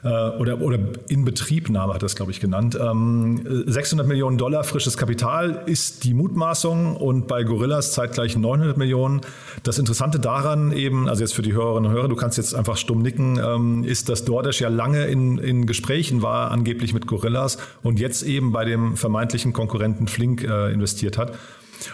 [0.01, 2.73] Äh, oder, oder Inbetriebnahme hat das, glaube ich, genannt.
[2.73, 9.19] 600 ähm, Millionen Dollar frisches Kapital ist die Mutmaßung und bei Gorillas zeitgleich 900 Millionen.
[9.63, 12.77] Das Interessante daran eben, also jetzt für die Hörerinnen und Hörer, du kannst jetzt einfach
[12.77, 17.57] stumm nicken, ähm, ist, dass DoorDash ja lange in, in Gesprächen war, angeblich mit Gorillas
[17.83, 21.33] und jetzt eben bei dem vermeintlichen Konkurrenten Flink äh, investiert hat.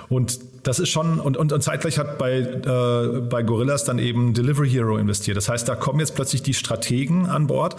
[0.10, 4.34] Und das ist schon, und, und, und zeitgleich hat bei, äh, bei Gorillas dann eben
[4.34, 5.38] Delivery Hero investiert.
[5.38, 7.76] Das heißt, da kommen jetzt plötzlich die Strategen an Bord.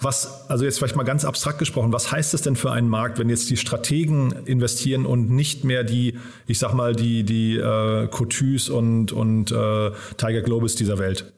[0.00, 3.18] Was, also jetzt vielleicht mal ganz abstrakt gesprochen, was heißt es denn für einen Markt,
[3.18, 8.06] wenn jetzt die Strategen investieren und nicht mehr die, ich sag mal, die, die äh,
[8.06, 11.32] Cotus und, und äh, Tiger Globus dieser Welt?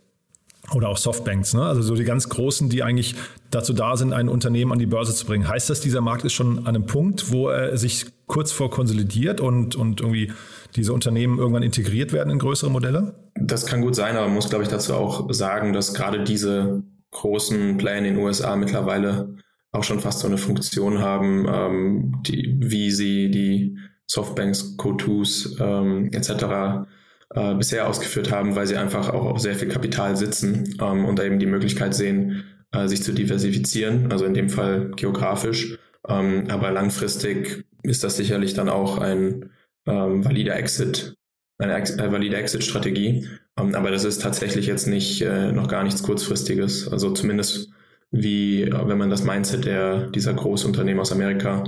[0.72, 1.64] Oder auch Softbanks, ne?
[1.64, 3.16] also so die ganz Großen, die eigentlich
[3.50, 5.48] dazu da sind, ein Unternehmen an die Börse zu bringen.
[5.48, 9.40] Heißt das, dieser Markt ist schon an einem Punkt, wo er sich kurz vor konsolidiert
[9.40, 10.32] und, und irgendwie
[10.76, 13.14] diese Unternehmen irgendwann integriert werden in größere Modelle?
[13.34, 16.84] Das kann gut sein, aber man muss, glaube ich, dazu auch sagen, dass gerade diese
[17.10, 19.34] großen Player in den USA mittlerweile
[19.72, 26.10] auch schon fast so eine Funktion haben, ähm, die, wie sie die Softbanks, Co2s ähm,
[26.12, 26.88] etc.
[27.32, 31.16] Äh, bisher ausgeführt haben, weil sie einfach auch auf sehr viel Kapital sitzen ähm, und
[31.16, 35.78] da eben die Möglichkeit sehen, äh, sich zu diversifizieren, also in dem Fall geografisch.
[36.08, 39.50] Ähm, aber langfristig ist das sicherlich dann auch ein
[39.86, 41.14] ähm, valider Exit,
[41.58, 43.28] eine Ex äh, valide Exit-Strategie.
[43.56, 46.88] Ähm, aber das ist tatsächlich jetzt nicht äh, noch gar nichts kurzfristiges.
[46.88, 47.70] Also zumindest
[48.10, 51.62] wie, wenn man das Mindset der, dieser Großunternehmen aus Amerika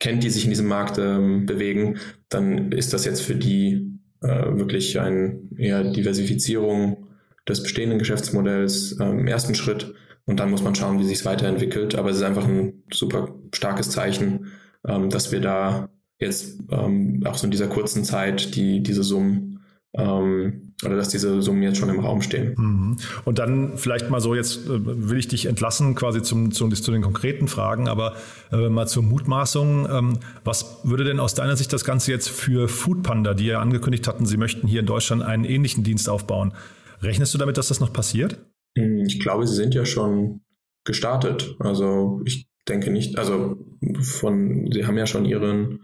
[0.00, 1.96] kennt, die sich in diesem Markt ähm, bewegen,
[2.28, 7.08] dann ist das jetzt für die äh, wirklich eine eher Diversifizierung
[7.48, 9.94] des bestehenden Geschäftsmodells äh, im ersten Schritt.
[10.26, 11.94] Und dann muss man schauen, wie sich es weiterentwickelt.
[11.94, 14.52] Aber es ist einfach ein super starkes Zeichen,
[14.86, 19.60] ähm, dass wir da jetzt ähm, auch so in dieser kurzen Zeit die, diese Summen
[19.94, 22.54] ähm, oder dass diese Summen jetzt schon im Raum stehen.
[22.56, 22.96] Mhm.
[23.24, 26.92] Und dann vielleicht mal so, jetzt äh, will ich dich entlassen quasi zum, zum, zu
[26.92, 28.14] den konkreten Fragen, aber
[28.52, 29.88] äh, mal zur Mutmaßung.
[29.90, 34.06] Ähm, was würde denn aus deiner Sicht das Ganze jetzt für Foodpanda, die ja angekündigt
[34.06, 36.54] hatten, sie möchten hier in Deutschland einen ähnlichen Dienst aufbauen,
[37.02, 38.38] rechnest du damit, dass das noch passiert?
[38.76, 40.42] Hm, ich glaube, sie sind ja schon
[40.84, 41.56] gestartet.
[41.58, 43.56] Also ich denke nicht, also
[44.00, 45.80] von, sie haben ja schon ihren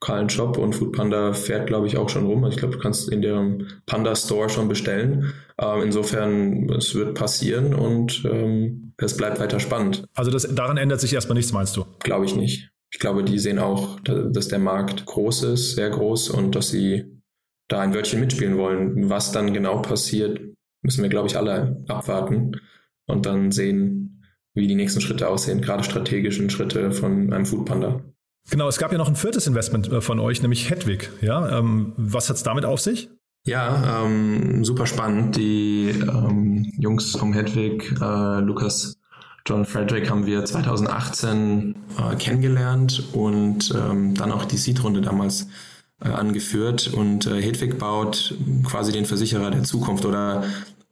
[0.00, 2.44] lokalen Shop und Foodpanda fährt, glaube ich, auch schon rum.
[2.44, 5.32] Also ich glaube, du kannst in deren Panda Store schon bestellen.
[5.60, 10.04] Ähm, insofern, es wird passieren und ähm, es bleibt weiter spannend.
[10.14, 11.84] Also das, daran ändert sich erstmal nichts, meinst du?
[12.00, 12.70] Glaube ich nicht.
[12.92, 17.04] Ich glaube, die sehen auch, dass der Markt groß ist, sehr groß und dass sie
[17.68, 19.10] da ein Wörtchen mitspielen wollen.
[19.10, 20.40] Was dann genau passiert,
[20.82, 22.52] müssen wir, glaube ich, alle abwarten
[23.06, 28.00] und dann sehen, wie die nächsten Schritte aussehen, gerade strategischen Schritte von einem Foodpanda.
[28.50, 31.10] Genau, es gab ja noch ein viertes Investment äh, von euch, nämlich Hedwig.
[31.20, 33.10] Ja, ähm, was hat es damit auf sich?
[33.44, 35.36] Ja, ähm, super spannend.
[35.36, 38.98] Die ähm, Jungs um Hedwig, äh, Lukas,
[39.46, 45.48] John Frederick haben wir 2018 äh, kennengelernt und ähm, dann auch die Seed-Runde damals
[46.04, 46.92] äh, angeführt.
[46.92, 48.34] Und äh, Hedwig baut
[48.64, 50.44] quasi den Versicherer der Zukunft oder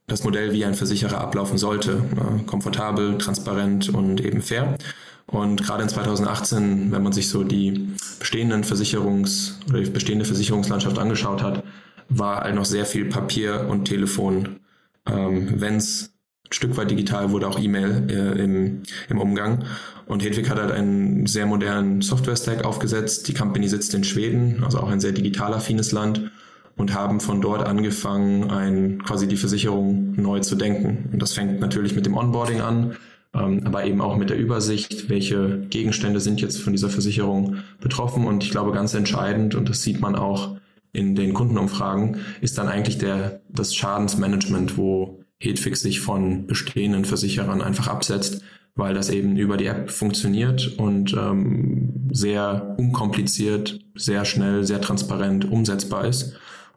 [0.06, 2.02] das Modell, wie ein Versicherer ablaufen sollte.
[2.16, 4.78] Äh, komfortabel, transparent und eben fair.
[5.26, 10.98] Und gerade in 2018, wenn man sich so die bestehenden Versicherungs- oder die bestehende Versicherungslandschaft
[10.98, 11.64] angeschaut hat,
[12.08, 14.60] war halt noch sehr viel Papier und Telefon.
[15.06, 16.12] Ähm, Wenn es
[16.48, 19.64] ein Stück weit digital wurde, auch E-Mail äh, im, im Umgang.
[20.06, 23.26] Und Hedwig hat halt einen sehr modernen Software-Stack aufgesetzt.
[23.26, 26.30] Die Company sitzt in Schweden, also auch ein sehr digital affines Land
[26.76, 31.08] und haben von dort angefangen, ein, quasi die Versicherung neu zu denken.
[31.12, 32.96] Und das fängt natürlich mit dem Onboarding an
[33.32, 38.26] aber eben auch mit der Übersicht, welche Gegenstände sind jetzt von dieser Versicherung betroffen.
[38.26, 40.56] Und ich glaube, ganz entscheidend, und das sieht man auch
[40.92, 47.60] in den Kundenumfragen, ist dann eigentlich der, das Schadensmanagement, wo Hedfix sich von bestehenden Versicherern
[47.60, 48.42] einfach absetzt,
[48.74, 55.50] weil das eben über die App funktioniert und ähm, sehr unkompliziert, sehr schnell, sehr transparent
[55.50, 56.34] umsetzbar ist.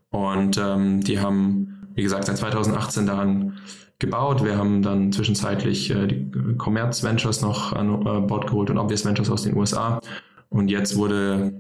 [0.10, 3.58] Und ähm, die haben, wie gesagt, seit 2018 daran
[4.00, 4.44] gebaut.
[4.44, 9.06] Wir haben dann zwischenzeitlich äh, die Commerz Ventures noch an äh, Bord geholt und Obvious
[9.06, 10.02] Ventures aus den USA.
[10.50, 11.54] Und jetzt wurde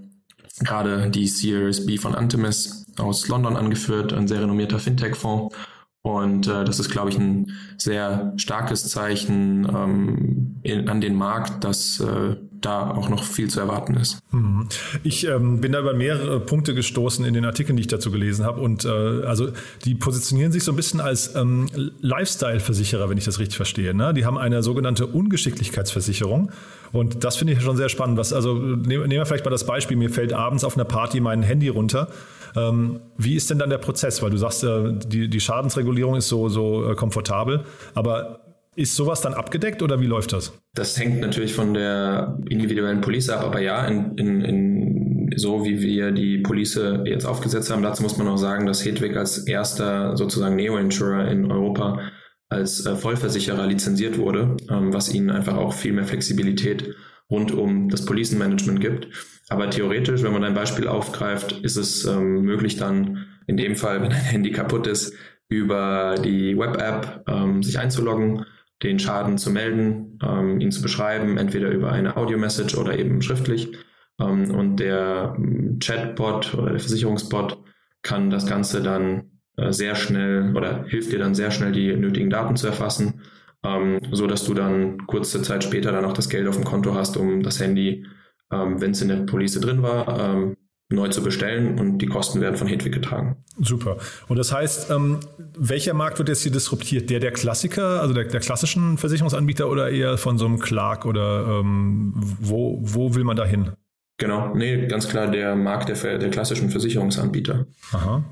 [0.61, 5.55] gerade die Series B von Antimis aus London angeführt, ein sehr renommierter Fintech-Fonds.
[6.01, 11.63] Und äh, das ist, glaube ich, ein sehr starkes Zeichen ähm, in, an den Markt,
[11.63, 14.19] dass äh, da auch noch viel zu erwarten ist.
[14.31, 14.67] Mhm.
[15.03, 18.45] Ich ähm, bin da über mehrere Punkte gestoßen in den Artikeln, die ich dazu gelesen
[18.45, 18.61] habe.
[18.61, 19.49] Und äh, also
[19.85, 21.67] die positionieren sich so ein bisschen als ähm,
[22.01, 23.93] Lifestyle-Versicherer, wenn ich das richtig verstehe.
[23.93, 24.13] Ne?
[24.13, 26.51] Die haben eine sogenannte Ungeschicklichkeitsversicherung.
[26.91, 28.17] Und das finde ich schon sehr spannend.
[28.17, 31.43] Was, also nehmen wir vielleicht mal das Beispiel, mir fällt abends auf einer Party mein
[31.43, 32.09] Handy runter.
[32.55, 34.21] Ähm, wie ist denn dann der Prozess?
[34.21, 37.63] Weil du sagst, äh, die, die Schadensregulierung ist so, so äh, komfortabel.
[37.93, 38.38] Aber
[38.79, 40.53] ist sowas dann abgedeckt oder wie läuft das?
[40.73, 45.81] Das hängt natürlich von der individuellen Police ab, aber ja, in, in, in, so wie
[45.81, 50.15] wir die Police jetzt aufgesetzt haben, dazu muss man auch sagen, dass Hedwig als erster
[50.15, 51.99] sozusagen Neo-Insurer in Europa
[52.47, 56.95] als äh, Vollversicherer lizenziert wurde, ähm, was ihnen einfach auch viel mehr Flexibilität
[57.29, 59.09] rund um das Policenmanagement gibt.
[59.49, 64.01] Aber theoretisch, wenn man ein Beispiel aufgreift, ist es ähm, möglich dann in dem Fall,
[64.01, 65.13] wenn ein Handy kaputt ist,
[65.49, 68.45] über die Web-App ähm, sich einzuloggen
[68.83, 73.77] den Schaden zu melden, ähm, ihn zu beschreiben, entweder über eine Audio-Message oder eben schriftlich.
[74.19, 77.57] Ähm, und der ähm, Chatbot oder der Versicherungsbot
[78.01, 82.29] kann das Ganze dann äh, sehr schnell oder hilft dir dann sehr schnell die nötigen
[82.29, 83.21] Daten zu erfassen,
[83.63, 86.93] ähm, so dass du dann kurze Zeit später dann auch das Geld auf dem Konto
[86.93, 88.05] hast, um das Handy,
[88.51, 90.55] ähm, wenn es in der Police drin war, ähm,
[90.91, 93.37] neu zu bestellen und die Kosten werden von Hedwig getragen.
[93.59, 93.97] Super.
[94.27, 95.19] Und das heißt, ähm,
[95.57, 97.09] welcher Markt wird jetzt hier disruptiert?
[97.09, 101.59] Der der Klassiker, also der, der klassischen Versicherungsanbieter oder eher von so einem Clark oder
[101.59, 103.71] ähm, wo, wo will man da hin?
[104.17, 107.67] Genau, nee, ganz klar der Markt der, der klassischen Versicherungsanbieter.
[107.93, 108.23] Aha.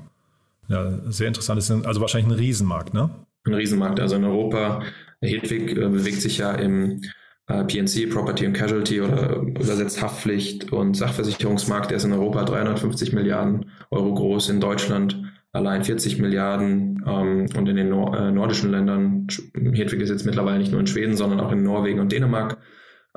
[0.68, 1.58] Ja, sehr interessant.
[1.58, 3.08] Das ist also wahrscheinlich ein Riesenmarkt, ne?
[3.44, 4.00] Ein Riesenmarkt.
[4.00, 4.82] Also in Europa,
[5.22, 7.02] Hedwig äh, bewegt sich ja im
[7.48, 13.12] äh, PNC, Property and Casualty oder übersetzt Haftpflicht und Sachversicherungsmarkt, der ist in Europa 350
[13.12, 18.70] Milliarden Euro groß, in Deutschland allein 40 Milliarden ähm, und in den Nor äh, nordischen
[18.70, 22.58] Ländern, Hedwig ist jetzt mittlerweile nicht nur in Schweden, sondern auch in Norwegen und Dänemark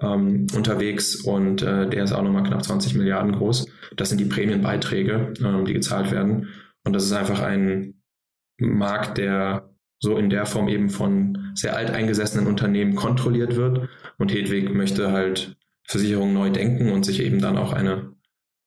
[0.01, 3.67] ähm, unterwegs und äh, der ist auch nochmal knapp 20 Milliarden groß.
[3.97, 6.47] Das sind die Prämienbeiträge, ähm, die gezahlt werden.
[6.83, 8.01] Und das ist einfach ein
[8.57, 9.70] Markt, der
[10.01, 13.87] so in der Form eben von sehr alteingesessenen Unternehmen kontrolliert wird.
[14.17, 18.13] Und Hedwig möchte halt Versicherungen neu denken und sich eben dann auch eine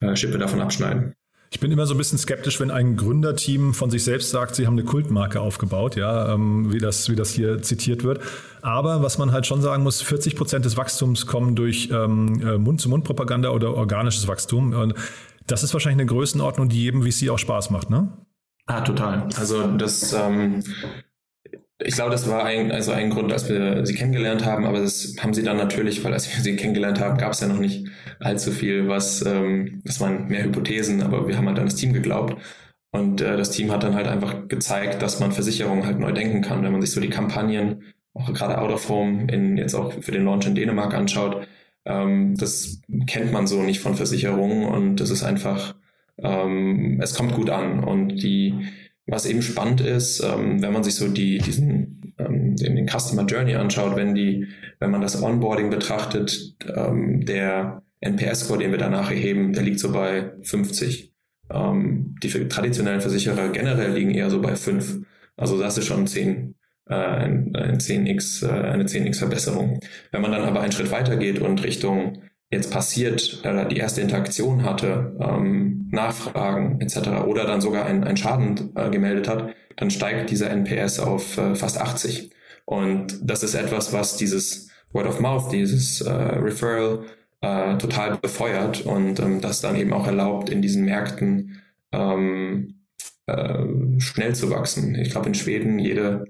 [0.01, 1.15] äh, Schippe davon abschneiden.
[1.51, 4.67] Ich bin immer so ein bisschen skeptisch, wenn ein Gründerteam von sich selbst sagt, sie
[4.67, 8.21] haben eine Kultmarke aufgebaut, ja, ähm, wie, das, wie das hier zitiert wird.
[8.63, 12.59] Aber was man halt schon sagen muss, 40 Prozent des Wachstums kommen durch ähm, äh,
[12.59, 14.73] Mund-zu-Mund-Propaganda oder organisches Wachstum.
[14.73, 14.95] Und
[15.47, 18.09] das ist wahrscheinlich eine Größenordnung, die jedem VC auch Spaß macht, ne?
[18.67, 19.29] Ah, total.
[19.37, 20.65] Also das ähm,
[21.85, 25.17] ich glaube, das war ein, also ein Grund, als wir sie kennengelernt haben, aber das
[25.21, 27.87] haben sie dann natürlich, weil als wir sie kennengelernt haben, gab es ja noch nicht
[28.21, 31.93] allzu viel, was, ähm, das waren mehr Hypothesen, aber wir haben halt an das Team
[31.93, 32.37] geglaubt.
[32.91, 36.43] Und äh, das Team hat dann halt einfach gezeigt, dass man Versicherungen halt neu denken
[36.43, 37.83] kann, wenn man sich so die Kampagnen,
[38.15, 41.47] auch gerade Out of Home, in, jetzt auch für den Launch in Dänemark anschaut.
[41.85, 45.75] Ähm, das kennt man so nicht von Versicherungen und das ist einfach,
[46.19, 47.83] ähm, es kommt gut an.
[47.83, 48.69] Und die,
[49.07, 53.55] was eben spannend ist, ähm, wenn man sich so die, diesen, ähm, den, Customer Journey
[53.55, 54.49] anschaut, wenn die,
[54.81, 59.93] wenn man das Onboarding betrachtet, ähm, der NPS-Score, den wir danach erheben, der liegt so
[59.93, 61.13] bei 50.
[61.51, 65.01] Ähm, die traditionellen Versicherer generell liegen eher so bei 5.
[65.37, 66.55] Also das ist schon 10,
[66.89, 69.81] äh, ein, ein 10x, äh, eine 10x Verbesserung.
[70.13, 74.01] Wenn man dann aber einen Schritt weiter geht und Richtung jetzt passiert, äh, die erste
[74.01, 77.25] Interaktion hatte, ähm, Nachfragen etc.
[77.27, 81.81] oder dann sogar einen Schaden äh, gemeldet hat, dann steigt dieser NPS auf äh, fast
[81.81, 82.31] 80.
[82.65, 87.05] Und das ist etwas, was dieses Word of Mouth, dieses äh, Referral
[87.41, 91.61] äh, total befeuert und ähm, das dann eben auch erlaubt, in diesen Märkten
[91.93, 92.87] ähm,
[93.27, 93.65] äh,
[93.99, 94.95] schnell zu wachsen.
[94.95, 96.27] Ich glaube, in Schweden jede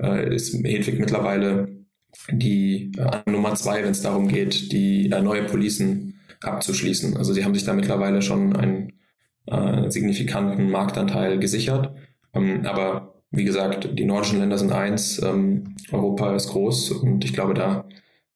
[0.00, 1.68] äh, ist Hedwig mittlerweile
[2.30, 2.92] die
[3.26, 7.16] Nummer zwei, wenn es darum geht, die neue Policen abzuschließen.
[7.16, 8.92] Also sie haben sich da mittlerweile schon einen
[9.46, 11.94] äh, signifikanten Marktanteil gesichert.
[12.34, 17.32] Ähm, aber wie gesagt, die nordischen Länder sind eins, ähm, Europa ist groß und ich
[17.32, 17.86] glaube, da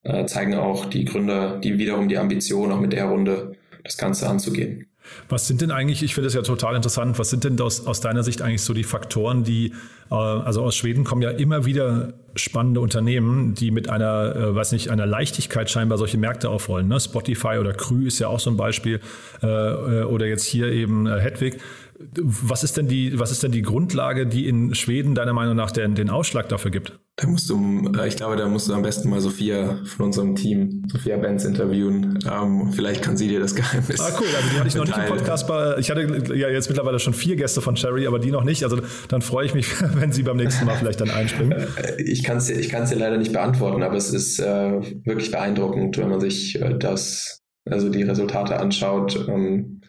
[0.02, 4.28] äh, zeigen auch die Gründer, die wiederum die Ambition, auch mit der Runde das Ganze
[4.28, 4.86] anzugehen.
[5.28, 8.00] Was sind denn eigentlich, ich finde das ja total interessant, was sind denn aus, aus
[8.00, 9.72] deiner Sicht eigentlich so die Faktoren, die,
[10.10, 14.72] äh, also aus Schweden kommen ja immer wieder spannende Unternehmen, die mit einer, äh, weiß
[14.72, 16.88] nicht, einer Leichtigkeit scheinbar solche Märkte aufrollen.
[16.88, 17.00] Ne?
[17.00, 19.00] Spotify oder Krü ist ja auch so ein Beispiel
[19.42, 21.58] äh, oder jetzt hier eben Hedwig.
[21.98, 25.70] Was ist denn die, was ist denn die Grundlage, die in Schweden deiner Meinung nach
[25.70, 26.98] den, den Ausschlag dafür gibt?
[27.16, 30.34] Da musst du, äh, ich glaube, da musst du am besten mal Sophia von unserem
[30.36, 32.18] Team, Sophia Benz, interviewen.
[32.30, 34.00] Ähm, vielleicht kann sie dir das Geheimnis.
[34.00, 34.26] Ah, cool.
[34.36, 35.48] Also die hatte ich noch nicht im Podcast.
[35.48, 38.62] Bei, ich hatte ja jetzt mittlerweile schon vier Gäste von Cherry, aber die noch nicht.
[38.62, 41.66] Also dann freue ich mich, wenn sie beim nächsten Mal vielleicht dann einspringen.
[41.96, 45.96] Ich kann es ich kann's dir leider nicht beantworten, aber es ist äh, wirklich beeindruckend,
[45.96, 49.26] wenn man sich äh, das, also die Resultate anschaut.
[49.28, 49.80] Ähm,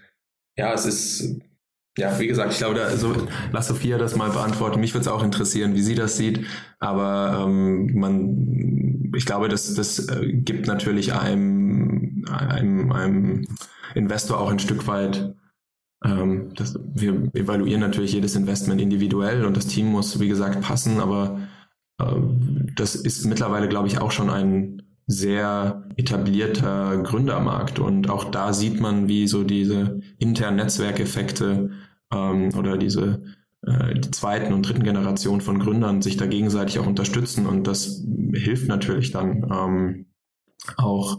[0.58, 1.41] ja, es ist
[1.98, 4.80] ja, wie gesagt, ich glaube, da, also, lass Sophia das mal beantworten.
[4.80, 6.45] Mich würde es auch interessieren, wie sie das sieht.
[6.80, 13.48] Aber ähm, man, ich glaube, das, das äh, gibt natürlich einem, einem, einem
[13.95, 15.34] Investor auch ein Stück weit.
[16.06, 21.00] Ähm, das, wir evaluieren natürlich jedes Investment individuell und das Team muss, wie gesagt, passen.
[21.00, 21.39] Aber
[22.00, 28.52] ähm, das ist mittlerweile, glaube ich, auch schon ein sehr etablierter Gründermarkt und auch da
[28.54, 31.72] sieht man, wie so diese internen Netzwerkeffekte
[32.14, 33.24] ähm, oder diese
[33.66, 37.45] äh, die zweiten und dritten Generation von Gründern sich da gegenseitig auch unterstützen.
[37.45, 38.03] Und das
[38.34, 40.05] hilft natürlich dann ähm,
[40.78, 41.18] auch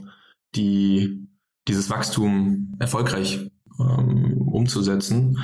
[0.55, 1.28] die
[1.66, 5.39] dieses Wachstum erfolgreich ähm, umzusetzen.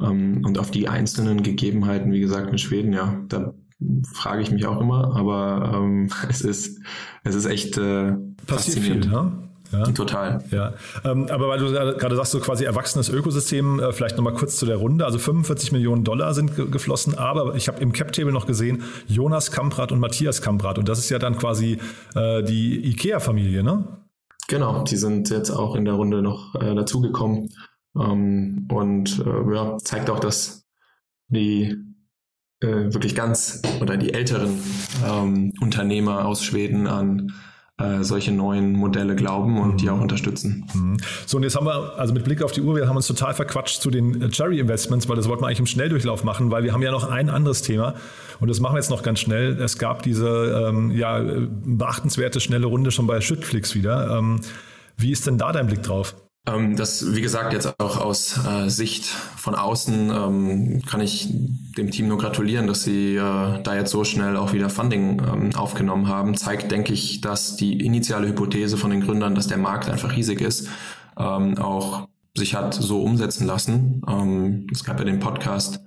[0.00, 3.54] Ähm, und auf die einzelnen Gegebenheiten, wie gesagt, in Schweden, ja, da
[4.14, 6.80] frage ich mich auch immer, aber ähm, es ist
[7.24, 8.12] es ist echt äh,
[8.46, 9.50] passiert viel, ne?
[9.72, 9.84] Ja.
[9.84, 10.42] Total.
[10.50, 10.74] Ja.
[11.04, 14.66] Ähm, aber weil du gerade sagst, so quasi erwachsenes Ökosystem, äh, vielleicht nochmal kurz zu
[14.66, 15.04] der Runde.
[15.04, 19.50] Also 45 Millionen Dollar sind ge geflossen, aber ich habe im Cap-Table noch gesehen, Jonas
[19.50, 20.78] Kamprad und Matthias Kamprad.
[20.78, 21.78] Und das ist ja dann quasi
[22.14, 23.84] äh, die IKEA-Familie, ne?
[24.48, 27.48] Genau, die sind jetzt auch in der Runde noch äh, dazugekommen.
[27.98, 30.64] Ähm, und äh, ja, zeigt auch, dass
[31.28, 31.76] die
[32.60, 34.58] äh, wirklich ganz oder die älteren
[35.04, 37.32] ähm, Unternehmer aus Schweden an
[37.78, 40.66] äh, solche neuen Modelle glauben und die auch unterstützen.
[40.72, 40.96] Mhm.
[41.26, 43.34] So, und jetzt haben wir, also mit Blick auf die Uhr, wir haben uns total
[43.34, 46.64] verquatscht zu den äh, Cherry Investments, weil das wollten wir eigentlich im Schnelldurchlauf machen, weil
[46.64, 47.94] wir haben ja noch ein anderes Thema
[48.40, 49.60] und das machen wir jetzt noch ganz schnell.
[49.60, 54.16] Es gab diese ähm, ja, beachtenswerte schnelle Runde schon bei Schüttflix wieder.
[54.18, 54.40] Ähm,
[54.96, 56.14] wie ist denn da dein Blick drauf?
[56.46, 61.28] Ähm, das, wie gesagt, jetzt auch aus äh, Sicht von außen ähm, kann ich
[61.76, 65.56] dem Team nur gratulieren, dass sie äh, da jetzt so schnell auch wieder Funding ähm,
[65.56, 66.36] aufgenommen haben.
[66.36, 70.40] Zeigt, denke ich, dass die initiale Hypothese von den Gründern, dass der Markt einfach riesig
[70.40, 70.68] ist,
[71.18, 74.02] ähm, auch sich hat so umsetzen lassen.
[74.08, 75.80] Ähm, es gab ja den Podcast,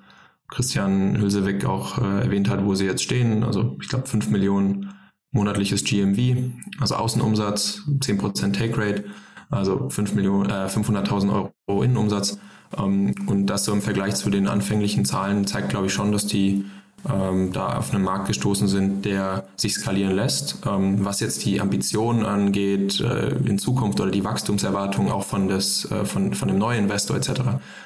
[0.49, 3.43] Christian Hülsewig auch äh, erwähnt hat, wo sie jetzt stehen.
[3.43, 4.93] Also ich glaube 5 Millionen
[5.31, 9.05] monatliches GMV, also Außenumsatz, 10% Take Rate,
[9.49, 12.39] also 5 Millionen, äh, 500.000 Euro Innenumsatz.
[12.77, 16.27] Ähm, und das so im Vergleich zu den anfänglichen Zahlen zeigt, glaube ich, schon, dass
[16.27, 16.65] die
[17.09, 20.57] ähm, da auf einen Markt gestoßen sind, der sich skalieren lässt.
[20.65, 25.89] Ähm, was jetzt die Ambitionen angeht äh, in Zukunft oder die Wachstumserwartungen auch von, des,
[25.91, 27.41] äh, von, von dem neuen Investor etc.,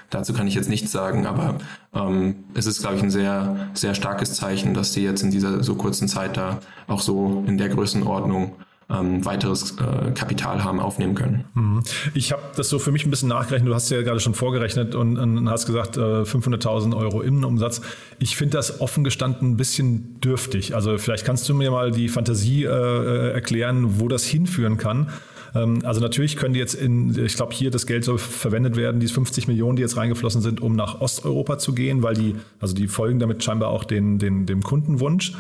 [0.10, 1.58] dazu kann ich jetzt nichts sagen, aber
[1.94, 5.64] ähm, es ist, glaube ich, ein sehr, sehr starkes Zeichen, dass die jetzt in dieser
[5.64, 8.54] so kurzen Zeit da auch so in der Größenordnung
[8.94, 11.46] ähm, weiteres äh, Kapital haben aufnehmen können.
[11.54, 11.84] Mhm.
[12.14, 13.70] Ich habe das so für mich ein bisschen nachgerechnet.
[13.70, 17.82] Du hast ja gerade schon vorgerechnet und, und hast gesagt, äh, 500.000 Euro Innenumsatz.
[18.20, 20.76] Ich finde das offen gestanden ein bisschen dürftig.
[20.76, 25.10] Also vielleicht kannst du mir mal die Fantasie äh, äh erklären, wo das hinführen kann.
[25.56, 29.00] Ähm, also natürlich können die jetzt in, ich glaube hier das Geld soll verwendet werden,
[29.00, 32.74] diese 50 Millionen, die jetzt reingeflossen sind, um nach Osteuropa zu gehen, weil die, also
[32.74, 35.34] die folgen damit scheinbar auch den, den, dem Kundenwunsch.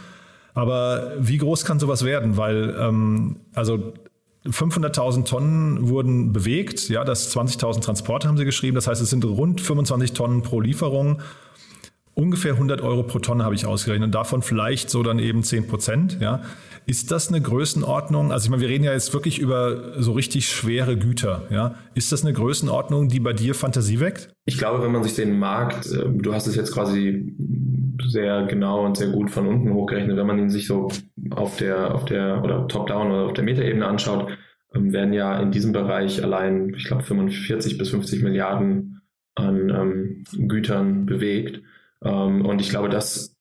[0.54, 2.38] Aber wie groß kann sowas werden?
[2.38, 3.93] Weil, ähm, also
[4.45, 8.76] 500.000 Tonnen wurden bewegt, ja, das 20.000 Transporte haben sie geschrieben.
[8.76, 11.22] Das heißt, es sind rund 25 Tonnen pro Lieferung.
[12.14, 15.68] Ungefähr 100 Euro pro Tonne habe ich ausgerechnet und davon vielleicht so dann eben 10
[15.68, 16.18] Prozent.
[16.20, 16.41] Ja.
[16.86, 18.31] Ist das eine Größenordnung?
[18.31, 21.43] Also ich meine, wir reden ja jetzt wirklich über so richtig schwere Güter.
[21.49, 21.75] Ja.
[21.95, 24.34] Ist das eine Größenordnung, die bei dir Fantasie weckt?
[24.45, 27.36] Ich glaube, wenn man sich den Markt, äh, du hast es jetzt quasi
[28.07, 30.17] sehr genau und sehr gut von unten hochgerechnet.
[30.17, 30.89] Wenn man ihn sich so
[31.31, 34.31] auf der, auf der, oder top-down oder auf der Metaebene anschaut,
[34.73, 39.01] ähm, werden ja in diesem Bereich allein, ich glaube, 45 bis 50 Milliarden
[39.36, 41.61] an ähm, Gütern bewegt.
[42.03, 43.32] Ähm, und ich glaube, das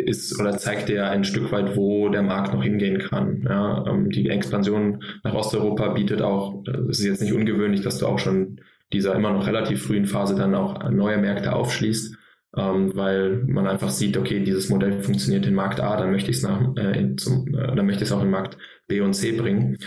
[0.00, 3.42] ist oder zeigt ja ein Stück weit, wo der Markt noch hingehen kann.
[3.48, 8.06] Ja, ähm, die Expansion nach Osteuropa bietet auch, es ist jetzt nicht ungewöhnlich, dass du
[8.06, 8.60] auch schon
[8.92, 12.16] dieser immer noch relativ frühen Phase dann auch neue Märkte aufschließt
[12.56, 16.38] ähm, weil man einfach sieht, okay, dieses Modell funktioniert in Markt A, dann möchte ich
[16.38, 19.78] es äh, äh, auch in Markt B und C bringen.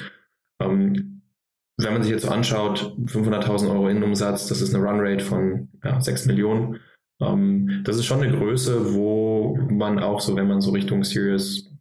[0.59, 1.21] Ähm,
[1.77, 5.99] wenn man sich jetzt so anschaut, 500.000 Euro Innenumsatz, das ist eine Runrate von ja,
[5.99, 6.79] 6 Millionen.
[7.23, 11.71] Ähm, das ist schon eine Größe, wo man auch so, wenn man so Richtung Series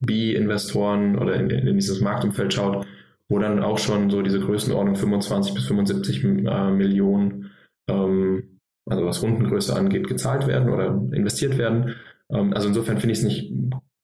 [0.00, 2.86] B-Investoren oder in, in, dieses Marktumfeld schaut,
[3.28, 7.50] wo dann auch schon so diese Größenordnung 25 bis 75 äh, Millionen
[7.88, 11.96] ähm, also was Rundengröße angeht, gezahlt werden oder investiert werden.
[12.30, 13.52] Ähm, also insofern finde ich es nicht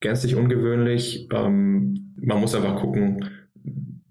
[0.00, 1.28] gänzlich ungewöhnlich.
[1.32, 3.30] Ähm, man muss einfach gucken,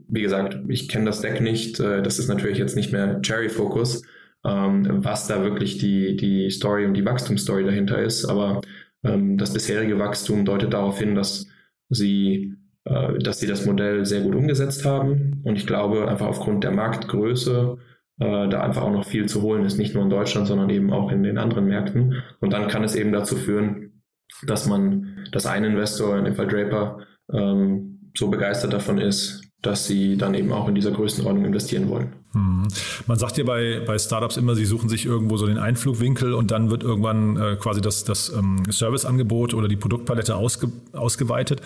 [0.07, 1.79] wie gesagt, ich kenne das Deck nicht.
[1.79, 4.03] Äh, das ist natürlich jetzt nicht mehr Cherry Focus,
[4.45, 8.25] ähm, was da wirklich die, die Story und die Wachstumsstory dahinter ist.
[8.25, 8.61] Aber
[9.03, 11.47] ähm, das bisherige Wachstum deutet darauf hin, dass
[11.89, 15.41] sie, äh, dass sie das Modell sehr gut umgesetzt haben.
[15.43, 17.77] Und ich glaube, einfach aufgrund der Marktgröße
[18.19, 20.91] äh, da einfach auch noch viel zu holen ist, nicht nur in Deutschland, sondern eben
[20.91, 22.21] auch in den anderen Märkten.
[22.39, 24.03] Und dann kann es eben dazu führen,
[24.43, 26.99] dass man, dass ein Investor, in dem Fall Draper,
[27.31, 32.13] ähm, so begeistert davon ist, dass sie dann eben auch in dieser Größenordnung investieren wollen.
[32.33, 32.67] Mhm.
[33.05, 36.51] Man sagt ja bei, bei Startups immer, sie suchen sich irgendwo so den Einflugwinkel und
[36.51, 41.61] dann wird irgendwann äh, quasi das, das ähm, Serviceangebot oder die Produktpalette ausge, ausgeweitet.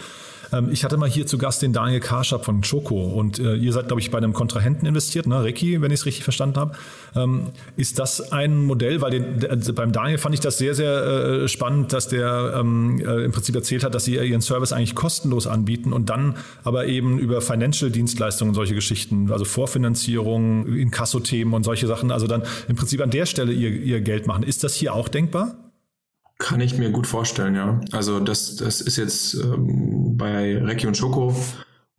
[0.56, 3.74] Ähm, ich hatte mal hier zu Gast den Daniel Karschap von Choco und äh, ihr
[3.74, 5.44] seid, glaube ich, bei einem Kontrahenten investiert, ne?
[5.44, 6.76] Ricky, wenn ich es richtig verstanden habe.
[7.16, 11.44] Ähm, ist das ein Modell, weil den, also beim Daniel fand ich das sehr, sehr
[11.44, 14.96] äh, spannend, dass der ähm, äh, im Prinzip erzählt hat, dass sie ihren Service eigentlich
[14.96, 21.88] kostenlos anbieten und dann aber eben über Financial-Dienstleistungen solche Geschichten, also Vorfinanzierung, Inkasso-Themen und solche
[21.88, 24.44] Sachen, also dann im Prinzip an der Stelle ihr, ihr Geld machen.
[24.44, 25.56] Ist das hier auch denkbar?
[26.38, 27.80] Kann ich mir gut vorstellen, ja.
[27.94, 31.34] Also das, das ist jetzt ähm, bei Recki und Schoko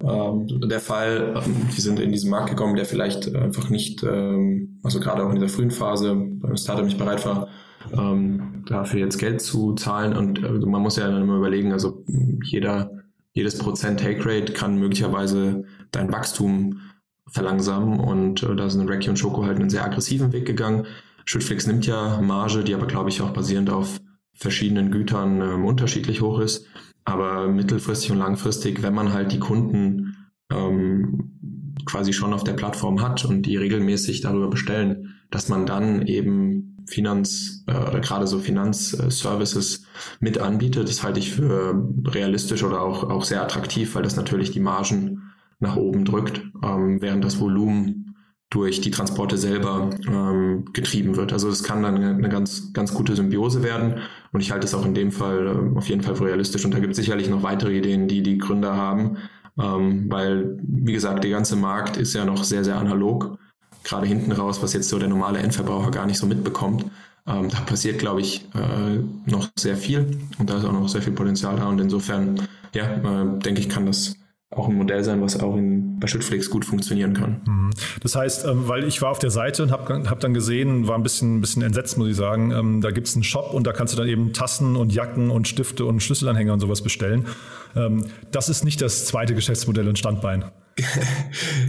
[0.03, 1.43] ähm, der Fall.
[1.77, 5.37] Die sind in diesen Markt gekommen, der vielleicht einfach nicht, ähm, also gerade auch in
[5.37, 7.49] dieser frühen Phase beim Startup nicht bereit war,
[7.93, 10.17] ähm, dafür jetzt Geld zu zahlen.
[10.17, 12.05] Und äh, man muss ja dann immer überlegen, also
[12.45, 12.91] jeder,
[13.33, 16.81] jedes Prozent Take Rate kann möglicherweise dein Wachstum
[17.29, 17.99] verlangsamen.
[17.99, 20.87] Und äh, da sind Recki und Schoko halt einen sehr aggressiven Weg gegangen.
[21.25, 24.01] Schüttflix nimmt ja Marge, die aber, glaube ich, auch basierend auf
[24.35, 26.67] verschiedenen Gütern ähm, unterschiedlich hoch ist.
[27.07, 33.01] Aber mittelfristig und langfristig, wenn man halt die Kunden ähm, quasi schon auf der Plattform
[33.01, 38.39] hat und die regelmäßig darüber bestellen, dass man dann eben Finanz äh, oder gerade so
[38.39, 39.85] Finanzservices
[40.21, 44.51] mit anbietet, das halte ich für realistisch oder auch, auch sehr attraktiv, weil das natürlich
[44.51, 45.23] die Margen
[45.59, 48.06] nach oben drückt, ähm, während das Volumen
[48.51, 51.33] durch die Transporte selber ähm, getrieben wird.
[51.33, 54.01] Also es kann dann eine, ganz, ganz gute Symbiose werden
[54.33, 56.73] und ich halte es auch in dem Fall äh, auf jeden Fall für realistisch und
[56.73, 59.17] da gibt es sicherlich noch weitere Ideen, die die Gründer haben,
[59.59, 63.39] ähm, weil, wie gesagt, der ganze Markt ist ja noch sehr, sehr analog.
[63.83, 66.85] gerade hinten raus, was jetzt so der normale Endverbraucher gar nicht so mitbekommt.
[67.27, 71.03] Ähm, da passiert, glaube ich, äh, noch sehr viel und da ist auch noch sehr
[71.03, 72.41] viel Potenzial da und insofern,
[72.75, 74.15] ja, äh, denke ich, kann das
[74.51, 77.41] auch ein Modell sein, was auch in, bei Schüttflix gut funktionieren kann.
[77.47, 77.71] Mhm.
[78.01, 80.95] Das heißt, ähm, weil ich war auf der Seite und habe hab dann gesehen, war
[80.97, 83.73] ein bisschen, bisschen entsetzt, muss ich sagen, ähm, da gibt es einen Shop und da
[83.73, 87.27] kannst du dann eben Tassen und Jacken und Stifte und Schlüsselanhänger und sowas bestellen.
[87.75, 90.45] Ähm, das ist nicht das zweite Geschäftsmodell und Standbein.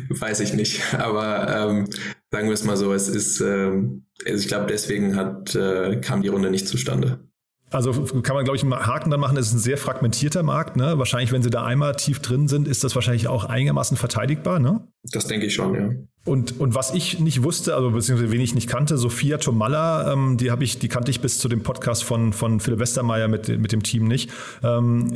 [0.09, 1.87] Weiß ich nicht, aber ähm,
[2.31, 6.21] sagen wir es mal so, es ist, ähm, also ich glaube, deswegen hat, äh, kam
[6.21, 7.27] die Runde nicht zustande.
[7.69, 9.35] Also kann man, glaube ich, einen Haken dann machen.
[9.37, 10.77] Es ist ein sehr fragmentierter Markt.
[10.77, 10.97] Ne?
[10.97, 14.59] Wahrscheinlich, wenn Sie da einmal tief drin sind, ist das wahrscheinlich auch einigermaßen verteidigbar.
[14.59, 14.87] Ne?
[15.11, 15.89] Das denke ich schon, ja.
[16.27, 20.35] Und, und was ich nicht wusste, also beziehungsweise wen ich nicht kannte, Sophia Tomalla, ähm,
[20.35, 23.47] die habe ich, die kannte ich bis zu dem Podcast von, von Philipp Westermeier mit,
[23.47, 24.29] mit dem Team nicht.
[24.61, 25.07] Ähm,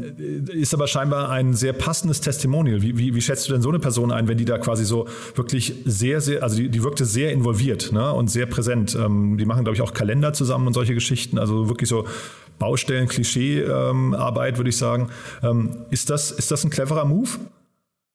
[0.48, 2.82] ist aber scheinbar ein sehr passendes Testimonial.
[2.82, 5.06] Wie, wie, wie schätzt du denn so eine Person ein, wenn die da quasi so
[5.36, 8.14] wirklich sehr, sehr, also die, die wirkte sehr involviert ne?
[8.14, 8.96] und sehr präsent.
[8.96, 11.38] Ähm, die machen, glaube ich, auch Kalender zusammen und solche Geschichten.
[11.38, 12.06] Also wirklich so
[12.58, 15.10] Baustellen, Klischee-Arbeit, würde ich sagen.
[15.44, 17.32] Ähm, ist, das, ist das ein cleverer Move?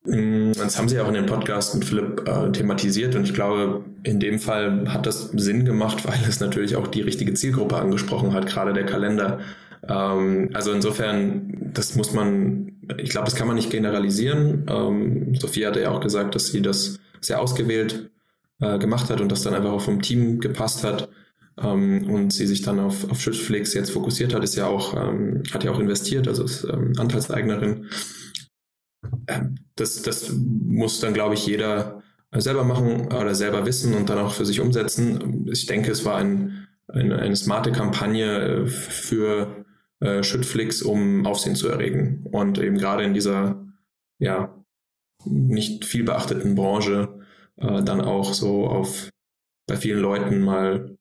[0.06, 3.84] Mm, das haben Sie auch in dem Podcast mit Philipp äh, thematisiert und ich glaube,
[4.04, 8.32] in dem Fall hat das Sinn gemacht, weil es natürlich auch die richtige Zielgruppe angesprochen
[8.32, 9.40] hat, gerade der Kalender.
[9.88, 14.66] Ähm, also insofern, das muss man, ich glaube, das kann man nicht generalisieren.
[14.68, 18.10] Ähm, Sophie hatte ja auch gesagt, dass sie das sehr ausgewählt
[18.60, 21.08] äh, gemacht hat und das dann einfach auch vom Team gepasst hat
[21.60, 25.42] ähm, und sie sich dann auf, auf Schützflix jetzt fokussiert hat, ist ja auch, ähm,
[25.52, 27.88] hat ja auch investiert, also ist ähm, Anteilseignerin.
[29.76, 32.02] Das, das muss dann, glaube ich, jeder
[32.32, 35.46] selber machen oder selber wissen und dann auch für sich umsetzen.
[35.50, 39.64] Ich denke, es war ein, eine, eine smarte Kampagne äh, für
[40.00, 42.26] äh, Schüttflix, um Aufsehen zu erregen.
[42.30, 43.64] Und eben gerade in dieser
[44.18, 44.54] ja
[45.24, 47.20] nicht viel beachteten Branche
[47.56, 49.10] äh, dann auch so auf
[49.66, 50.96] bei vielen Leuten mal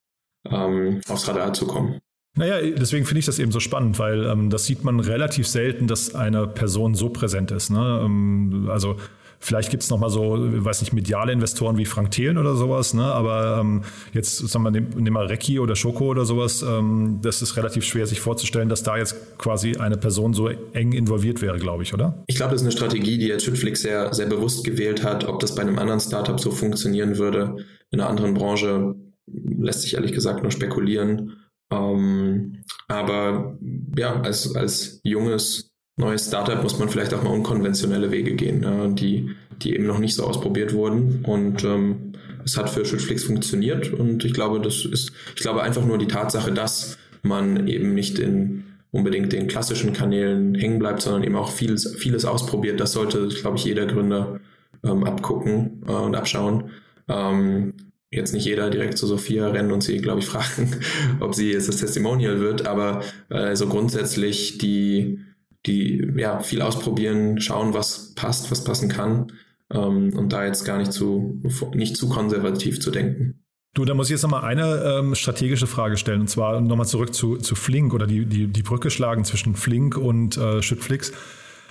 [0.45, 1.99] ähm, aufs Radar zu kommen.
[2.37, 5.87] Naja, deswegen finde ich das eben so spannend, weil ähm, das sieht man relativ selten,
[5.87, 7.69] dass eine Person so präsent ist.
[7.69, 8.01] Ne?
[8.03, 8.97] Ähm, also
[9.39, 13.05] vielleicht gibt es nochmal so, weiß nicht, mediale Investoren wie Frank Thelen oder sowas, ne?
[13.05, 17.41] aber ähm, jetzt sagen wir, nehmen nehm mal Recki oder Schoko oder sowas, ähm, das
[17.41, 21.57] ist relativ schwer sich vorzustellen, dass da jetzt quasi eine Person so eng involviert wäre,
[21.57, 22.23] glaube ich, oder?
[22.27, 25.25] Ich glaube, das ist eine Strategie, die jetzt Schüttflix sehr, sehr bewusst gewählt hat.
[25.25, 28.95] Ob das bei einem anderen Startup so funktionieren würde, in einer anderen Branche,
[29.27, 31.37] lässt sich ehrlich gesagt nur spekulieren.
[31.71, 33.57] Ähm, aber
[33.97, 38.87] ja, als, als junges, neues Startup muss man vielleicht auch mal unkonventionelle Wege gehen, ja,
[38.87, 41.23] die, die eben noch nicht so ausprobiert wurden.
[41.25, 42.13] Und ähm,
[42.43, 43.91] es hat für Schüttflix funktioniert.
[43.91, 48.19] Und ich glaube, das ist, ich glaube einfach nur die Tatsache, dass man eben nicht
[48.19, 52.79] in unbedingt den klassischen Kanälen hängen bleibt, sondern eben auch vieles, vieles ausprobiert.
[52.79, 54.39] Das sollte, glaube ich, jeder Gründer
[54.83, 56.69] ähm, abgucken äh, und abschauen.
[57.09, 57.73] Ähm,
[58.15, 60.79] jetzt nicht jeder direkt zu Sophia rennen und sie, glaube ich, fragen,
[61.19, 65.19] ob sie jetzt das Testimonial wird, aber äh, so grundsätzlich die,
[65.65, 69.31] die ja, viel ausprobieren, schauen, was passt, was passen kann
[69.71, 71.41] ähm, und da jetzt gar nicht zu,
[71.73, 73.41] nicht zu konservativ zu denken.
[73.73, 77.13] Du, da muss ich jetzt nochmal eine ähm, strategische Frage stellen, und zwar nochmal zurück
[77.13, 81.11] zu, zu Flink oder die, die, die Brücke schlagen zwischen Flink und äh, Schüttflix.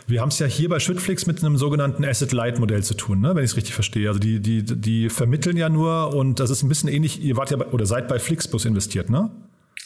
[0.07, 3.35] Wir haben es ja hier bei Schüttflix mit einem sogenannten Asset-Light-Modell zu tun, ne?
[3.35, 4.09] wenn ich es richtig verstehe.
[4.09, 7.51] Also die, die, die vermitteln ja nur und das ist ein bisschen ähnlich, ihr wart
[7.51, 9.31] ja bei, oder seid bei Flixbus investiert, ne?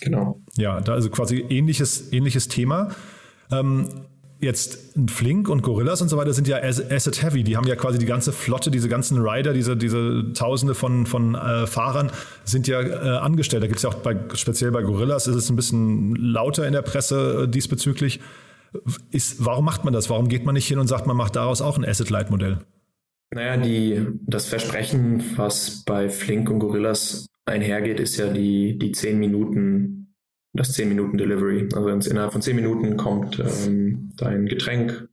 [0.01, 0.41] Genau.
[0.57, 2.91] Ja, da also quasi ähnliches, ähnliches Thema.
[3.51, 3.89] Ähm,
[4.41, 7.43] jetzt ein Flink und Gorillas und so weiter sind ja asset heavy.
[7.43, 11.35] Die haben ja quasi die ganze Flotte, diese ganzen Rider, diese, diese Tausende von, von
[11.35, 12.11] äh, Fahrern
[12.45, 13.63] sind ja äh, angestellt.
[13.63, 16.73] Da gibt es ja auch bei, speziell bei Gorillas ist es ein bisschen lauter in
[16.73, 18.21] der Presse äh, diesbezüglich.
[19.11, 20.11] Ist, warum macht man das?
[20.11, 22.59] Warum geht man nicht hin und sagt, man macht daraus auch ein Asset-Light-Modell?
[23.31, 29.19] Naja, die, das Versprechen, was bei Flink und Gorillas einhergeht, ist ja die, die 10
[29.19, 30.15] Minuten,
[30.55, 31.69] das 10 Minuten Delivery.
[31.75, 35.09] Also innerhalb von 10 Minuten kommt ähm, dein Getränk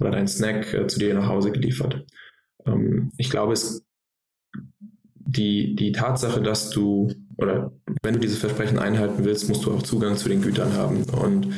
[0.00, 2.04] oder dein Snack äh, zu dir nach Hause geliefert.
[2.66, 3.84] Ähm, ich glaube, es,
[5.26, 7.72] die, die Tatsache, dass du, oder
[8.02, 11.04] wenn du dieses Versprechen einhalten willst, musst du auch Zugang zu den Gütern haben.
[11.04, 11.54] Und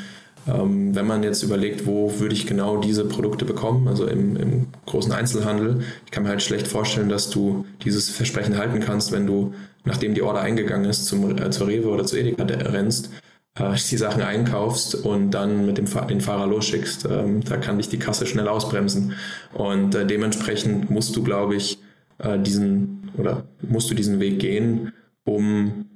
[0.46, 4.66] ähm, wenn man jetzt überlegt, wo würde ich genau diese Produkte bekommen, also im, im,
[4.86, 9.26] großen Einzelhandel, ich kann mir halt schlecht vorstellen, dass du dieses Versprechen halten kannst, wenn
[9.26, 13.10] du, nachdem die Order eingegangen ist, zum, äh, zur Rewe oder zu Edeka rennst,
[13.58, 17.06] äh, die Sachen einkaufst und dann mit dem den Fahrer losschickst.
[17.10, 19.14] Ähm, da kann dich die Kasse schnell ausbremsen.
[19.52, 21.78] Und äh, dementsprechend musst du, glaube ich,
[22.18, 24.92] äh, diesen oder musst du diesen Weg gehen,
[25.24, 25.86] um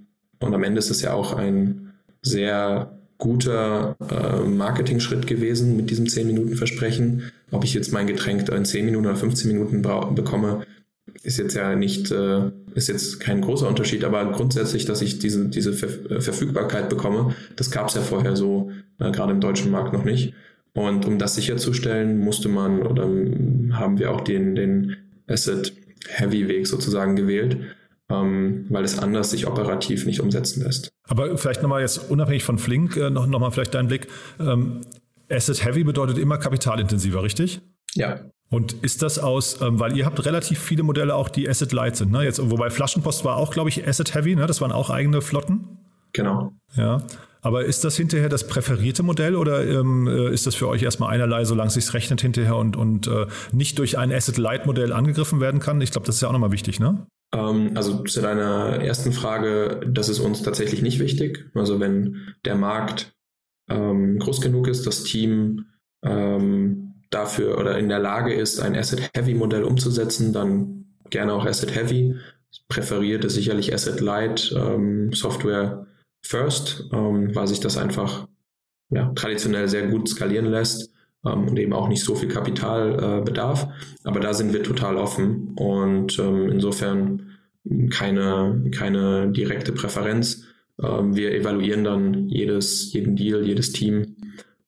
[0.40, 1.92] und am Ende ist es ja auch ein
[2.22, 7.30] sehr guter äh, Marketing-Schritt gewesen mit diesem 10-Minuten-Versprechen.
[7.52, 10.66] Ob ich jetzt mein Getränk in 10 Minuten oder 15 Minuten bekomme,
[11.22, 15.48] ist jetzt ja nicht, äh, ist jetzt kein großer Unterschied, aber grundsätzlich, dass ich diese,
[15.48, 19.92] diese Ver Verfügbarkeit bekomme, das gab es ja vorher so, äh, gerade im deutschen Markt
[19.92, 20.34] noch nicht.
[20.72, 23.02] Und um das sicherzustellen, musste man oder
[23.76, 24.96] haben wir auch den, den
[25.26, 25.72] Asset
[26.08, 27.58] Heavy Weg sozusagen gewählt,
[28.11, 30.90] ähm, weil es anders sich operativ nicht umsetzen lässt.
[31.08, 34.08] Aber vielleicht nochmal jetzt unabhängig von Flink, äh, noch, noch mal vielleicht dein Blick.
[34.38, 34.82] Ähm,
[35.30, 37.61] Asset Heavy bedeutet immer kapitalintensiver, richtig?
[37.94, 38.20] Ja.
[38.50, 41.96] Und ist das aus, ähm, weil ihr habt relativ viele Modelle auch, die Asset Light
[41.96, 42.24] sind, ne?
[42.24, 44.46] Jetzt, wobei Flaschenpost war auch, glaube ich, Asset Heavy, ne?
[44.46, 45.78] Das waren auch eigene Flotten.
[46.12, 46.52] Genau.
[46.74, 47.02] Ja.
[47.42, 51.11] Aber ist das hinterher das präferierte Modell oder ähm, äh, ist das für euch erstmal
[51.14, 55.61] einerlei, solange es sich rechnet hinterher und, und äh, nicht durch ein Asset-Light-Modell angegriffen werden
[55.61, 55.80] kann?
[55.80, 57.06] Ich glaube, das ist ja auch nochmal wichtig, ne?
[57.32, 61.50] Ähm, also zu deiner ersten Frage, das ist uns tatsächlich nicht wichtig.
[61.54, 63.14] Also wenn der Markt
[63.68, 65.66] ähm, groß genug ist, das Team
[66.04, 72.16] ähm, dafür oder in der Lage ist, ein Asset-Heavy-Modell umzusetzen, dann gerne auch Asset-Heavy.
[72.68, 75.86] Präferiert ist sicherlich Asset-Light, ähm, Software
[76.22, 78.26] First, ähm, weil sich das einfach
[78.90, 80.89] ja, traditionell sehr gut skalieren lässt
[81.24, 83.68] ähm, und eben auch nicht so viel Kapital äh.
[84.04, 87.30] Aber da sind wir total offen und ähm, insofern
[87.90, 90.44] keine, keine direkte Präferenz.
[90.82, 94.16] Ähm, wir evaluieren dann jedes, jeden Deal, jedes Team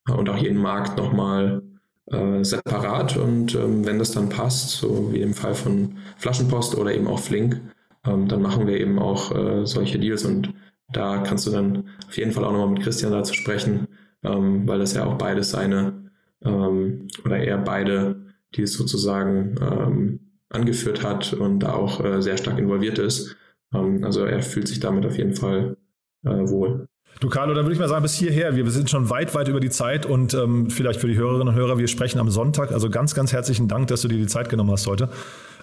[0.08, 1.62] äh, und auch jeden Markt nochmal
[2.06, 6.94] äh, separat und ähm, wenn das dann passt, so wie im Fall von Flaschenpost oder
[6.94, 7.60] eben auch Flink,
[8.04, 10.52] ähm, dann machen wir eben auch äh, solche Deals und
[10.92, 13.88] da kannst du dann auf jeden Fall auch nochmal mit Christian dazu sprechen,
[14.22, 16.01] ähm, weil das ja auch beides seine
[16.44, 18.16] ähm, oder er beide,
[18.54, 23.36] die es sozusagen ähm, angeführt hat und da auch äh, sehr stark involviert ist.
[23.74, 25.76] Ähm, also er fühlt sich damit auf jeden Fall
[26.24, 26.86] äh, wohl.
[27.20, 28.56] Du Carlo, dann würde ich mal sagen, bis hierher.
[28.56, 31.54] Wir sind schon weit, weit über die Zeit und ähm, vielleicht für die Hörerinnen und
[31.54, 32.72] Hörer, wir sprechen am Sonntag.
[32.72, 35.08] Also ganz, ganz herzlichen Dank, dass du dir die Zeit genommen hast heute.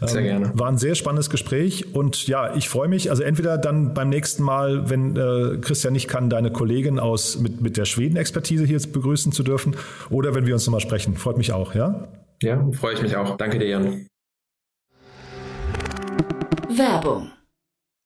[0.01, 0.45] Sehr gerne.
[0.47, 3.09] Ähm, war ein sehr spannendes Gespräch und ja, ich freue mich.
[3.09, 7.61] Also entweder dann beim nächsten Mal, wenn äh, Christian nicht kann, deine Kollegin aus mit,
[7.61, 9.75] mit der Schweden-Expertise hier begrüßen zu dürfen
[10.09, 11.15] oder wenn wir uns nochmal sprechen.
[11.15, 12.07] Freut mich auch, ja?
[12.41, 13.35] Ja, freue ich mich auch.
[13.35, 14.07] Danke dir, Jan.
[16.69, 17.31] Werbung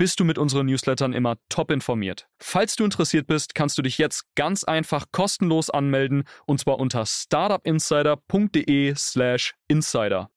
[0.00, 2.26] bist du mit unseren Newslettern immer top informiert.
[2.38, 7.04] Falls du interessiert bist, kannst du dich jetzt ganz einfach kostenlos anmelden und zwar unter
[7.04, 10.30] startupinsider.de/slash insider.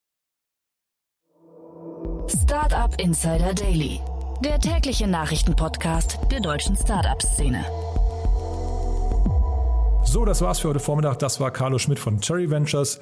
[2.27, 4.01] Startup Insider Daily,
[4.43, 7.63] der tägliche Nachrichtenpodcast der deutschen Startup-Szene.
[10.03, 11.19] So, das war's für heute Vormittag.
[11.19, 12.99] Das war Carlo Schmidt von Cherry Ventures.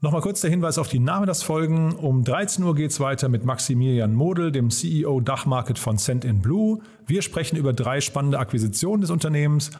[0.00, 1.96] Nochmal kurz der Hinweis auf die Name das Folgen.
[1.96, 6.40] Um 13 Uhr geht es weiter mit Maximilian Model, dem CEO Dachmarket von Send in
[6.40, 6.78] Blue.
[7.06, 9.72] Wir sprechen über drei spannende Akquisitionen des Unternehmens.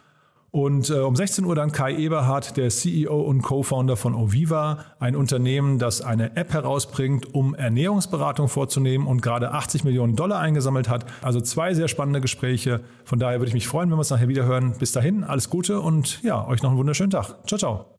[0.51, 5.15] Und äh, um 16 Uhr dann Kai Eberhardt, der CEO und Co-Founder von Oviva, ein
[5.15, 11.05] Unternehmen, das eine App herausbringt, um Ernährungsberatung vorzunehmen und gerade 80 Millionen Dollar eingesammelt hat.
[11.21, 12.81] Also zwei sehr spannende Gespräche.
[13.05, 14.73] Von daher würde ich mich freuen, wenn wir uns nachher wieder hören.
[14.77, 17.47] Bis dahin, alles Gute und ja, euch noch einen wunderschönen Tag.
[17.47, 17.98] Ciao, ciao.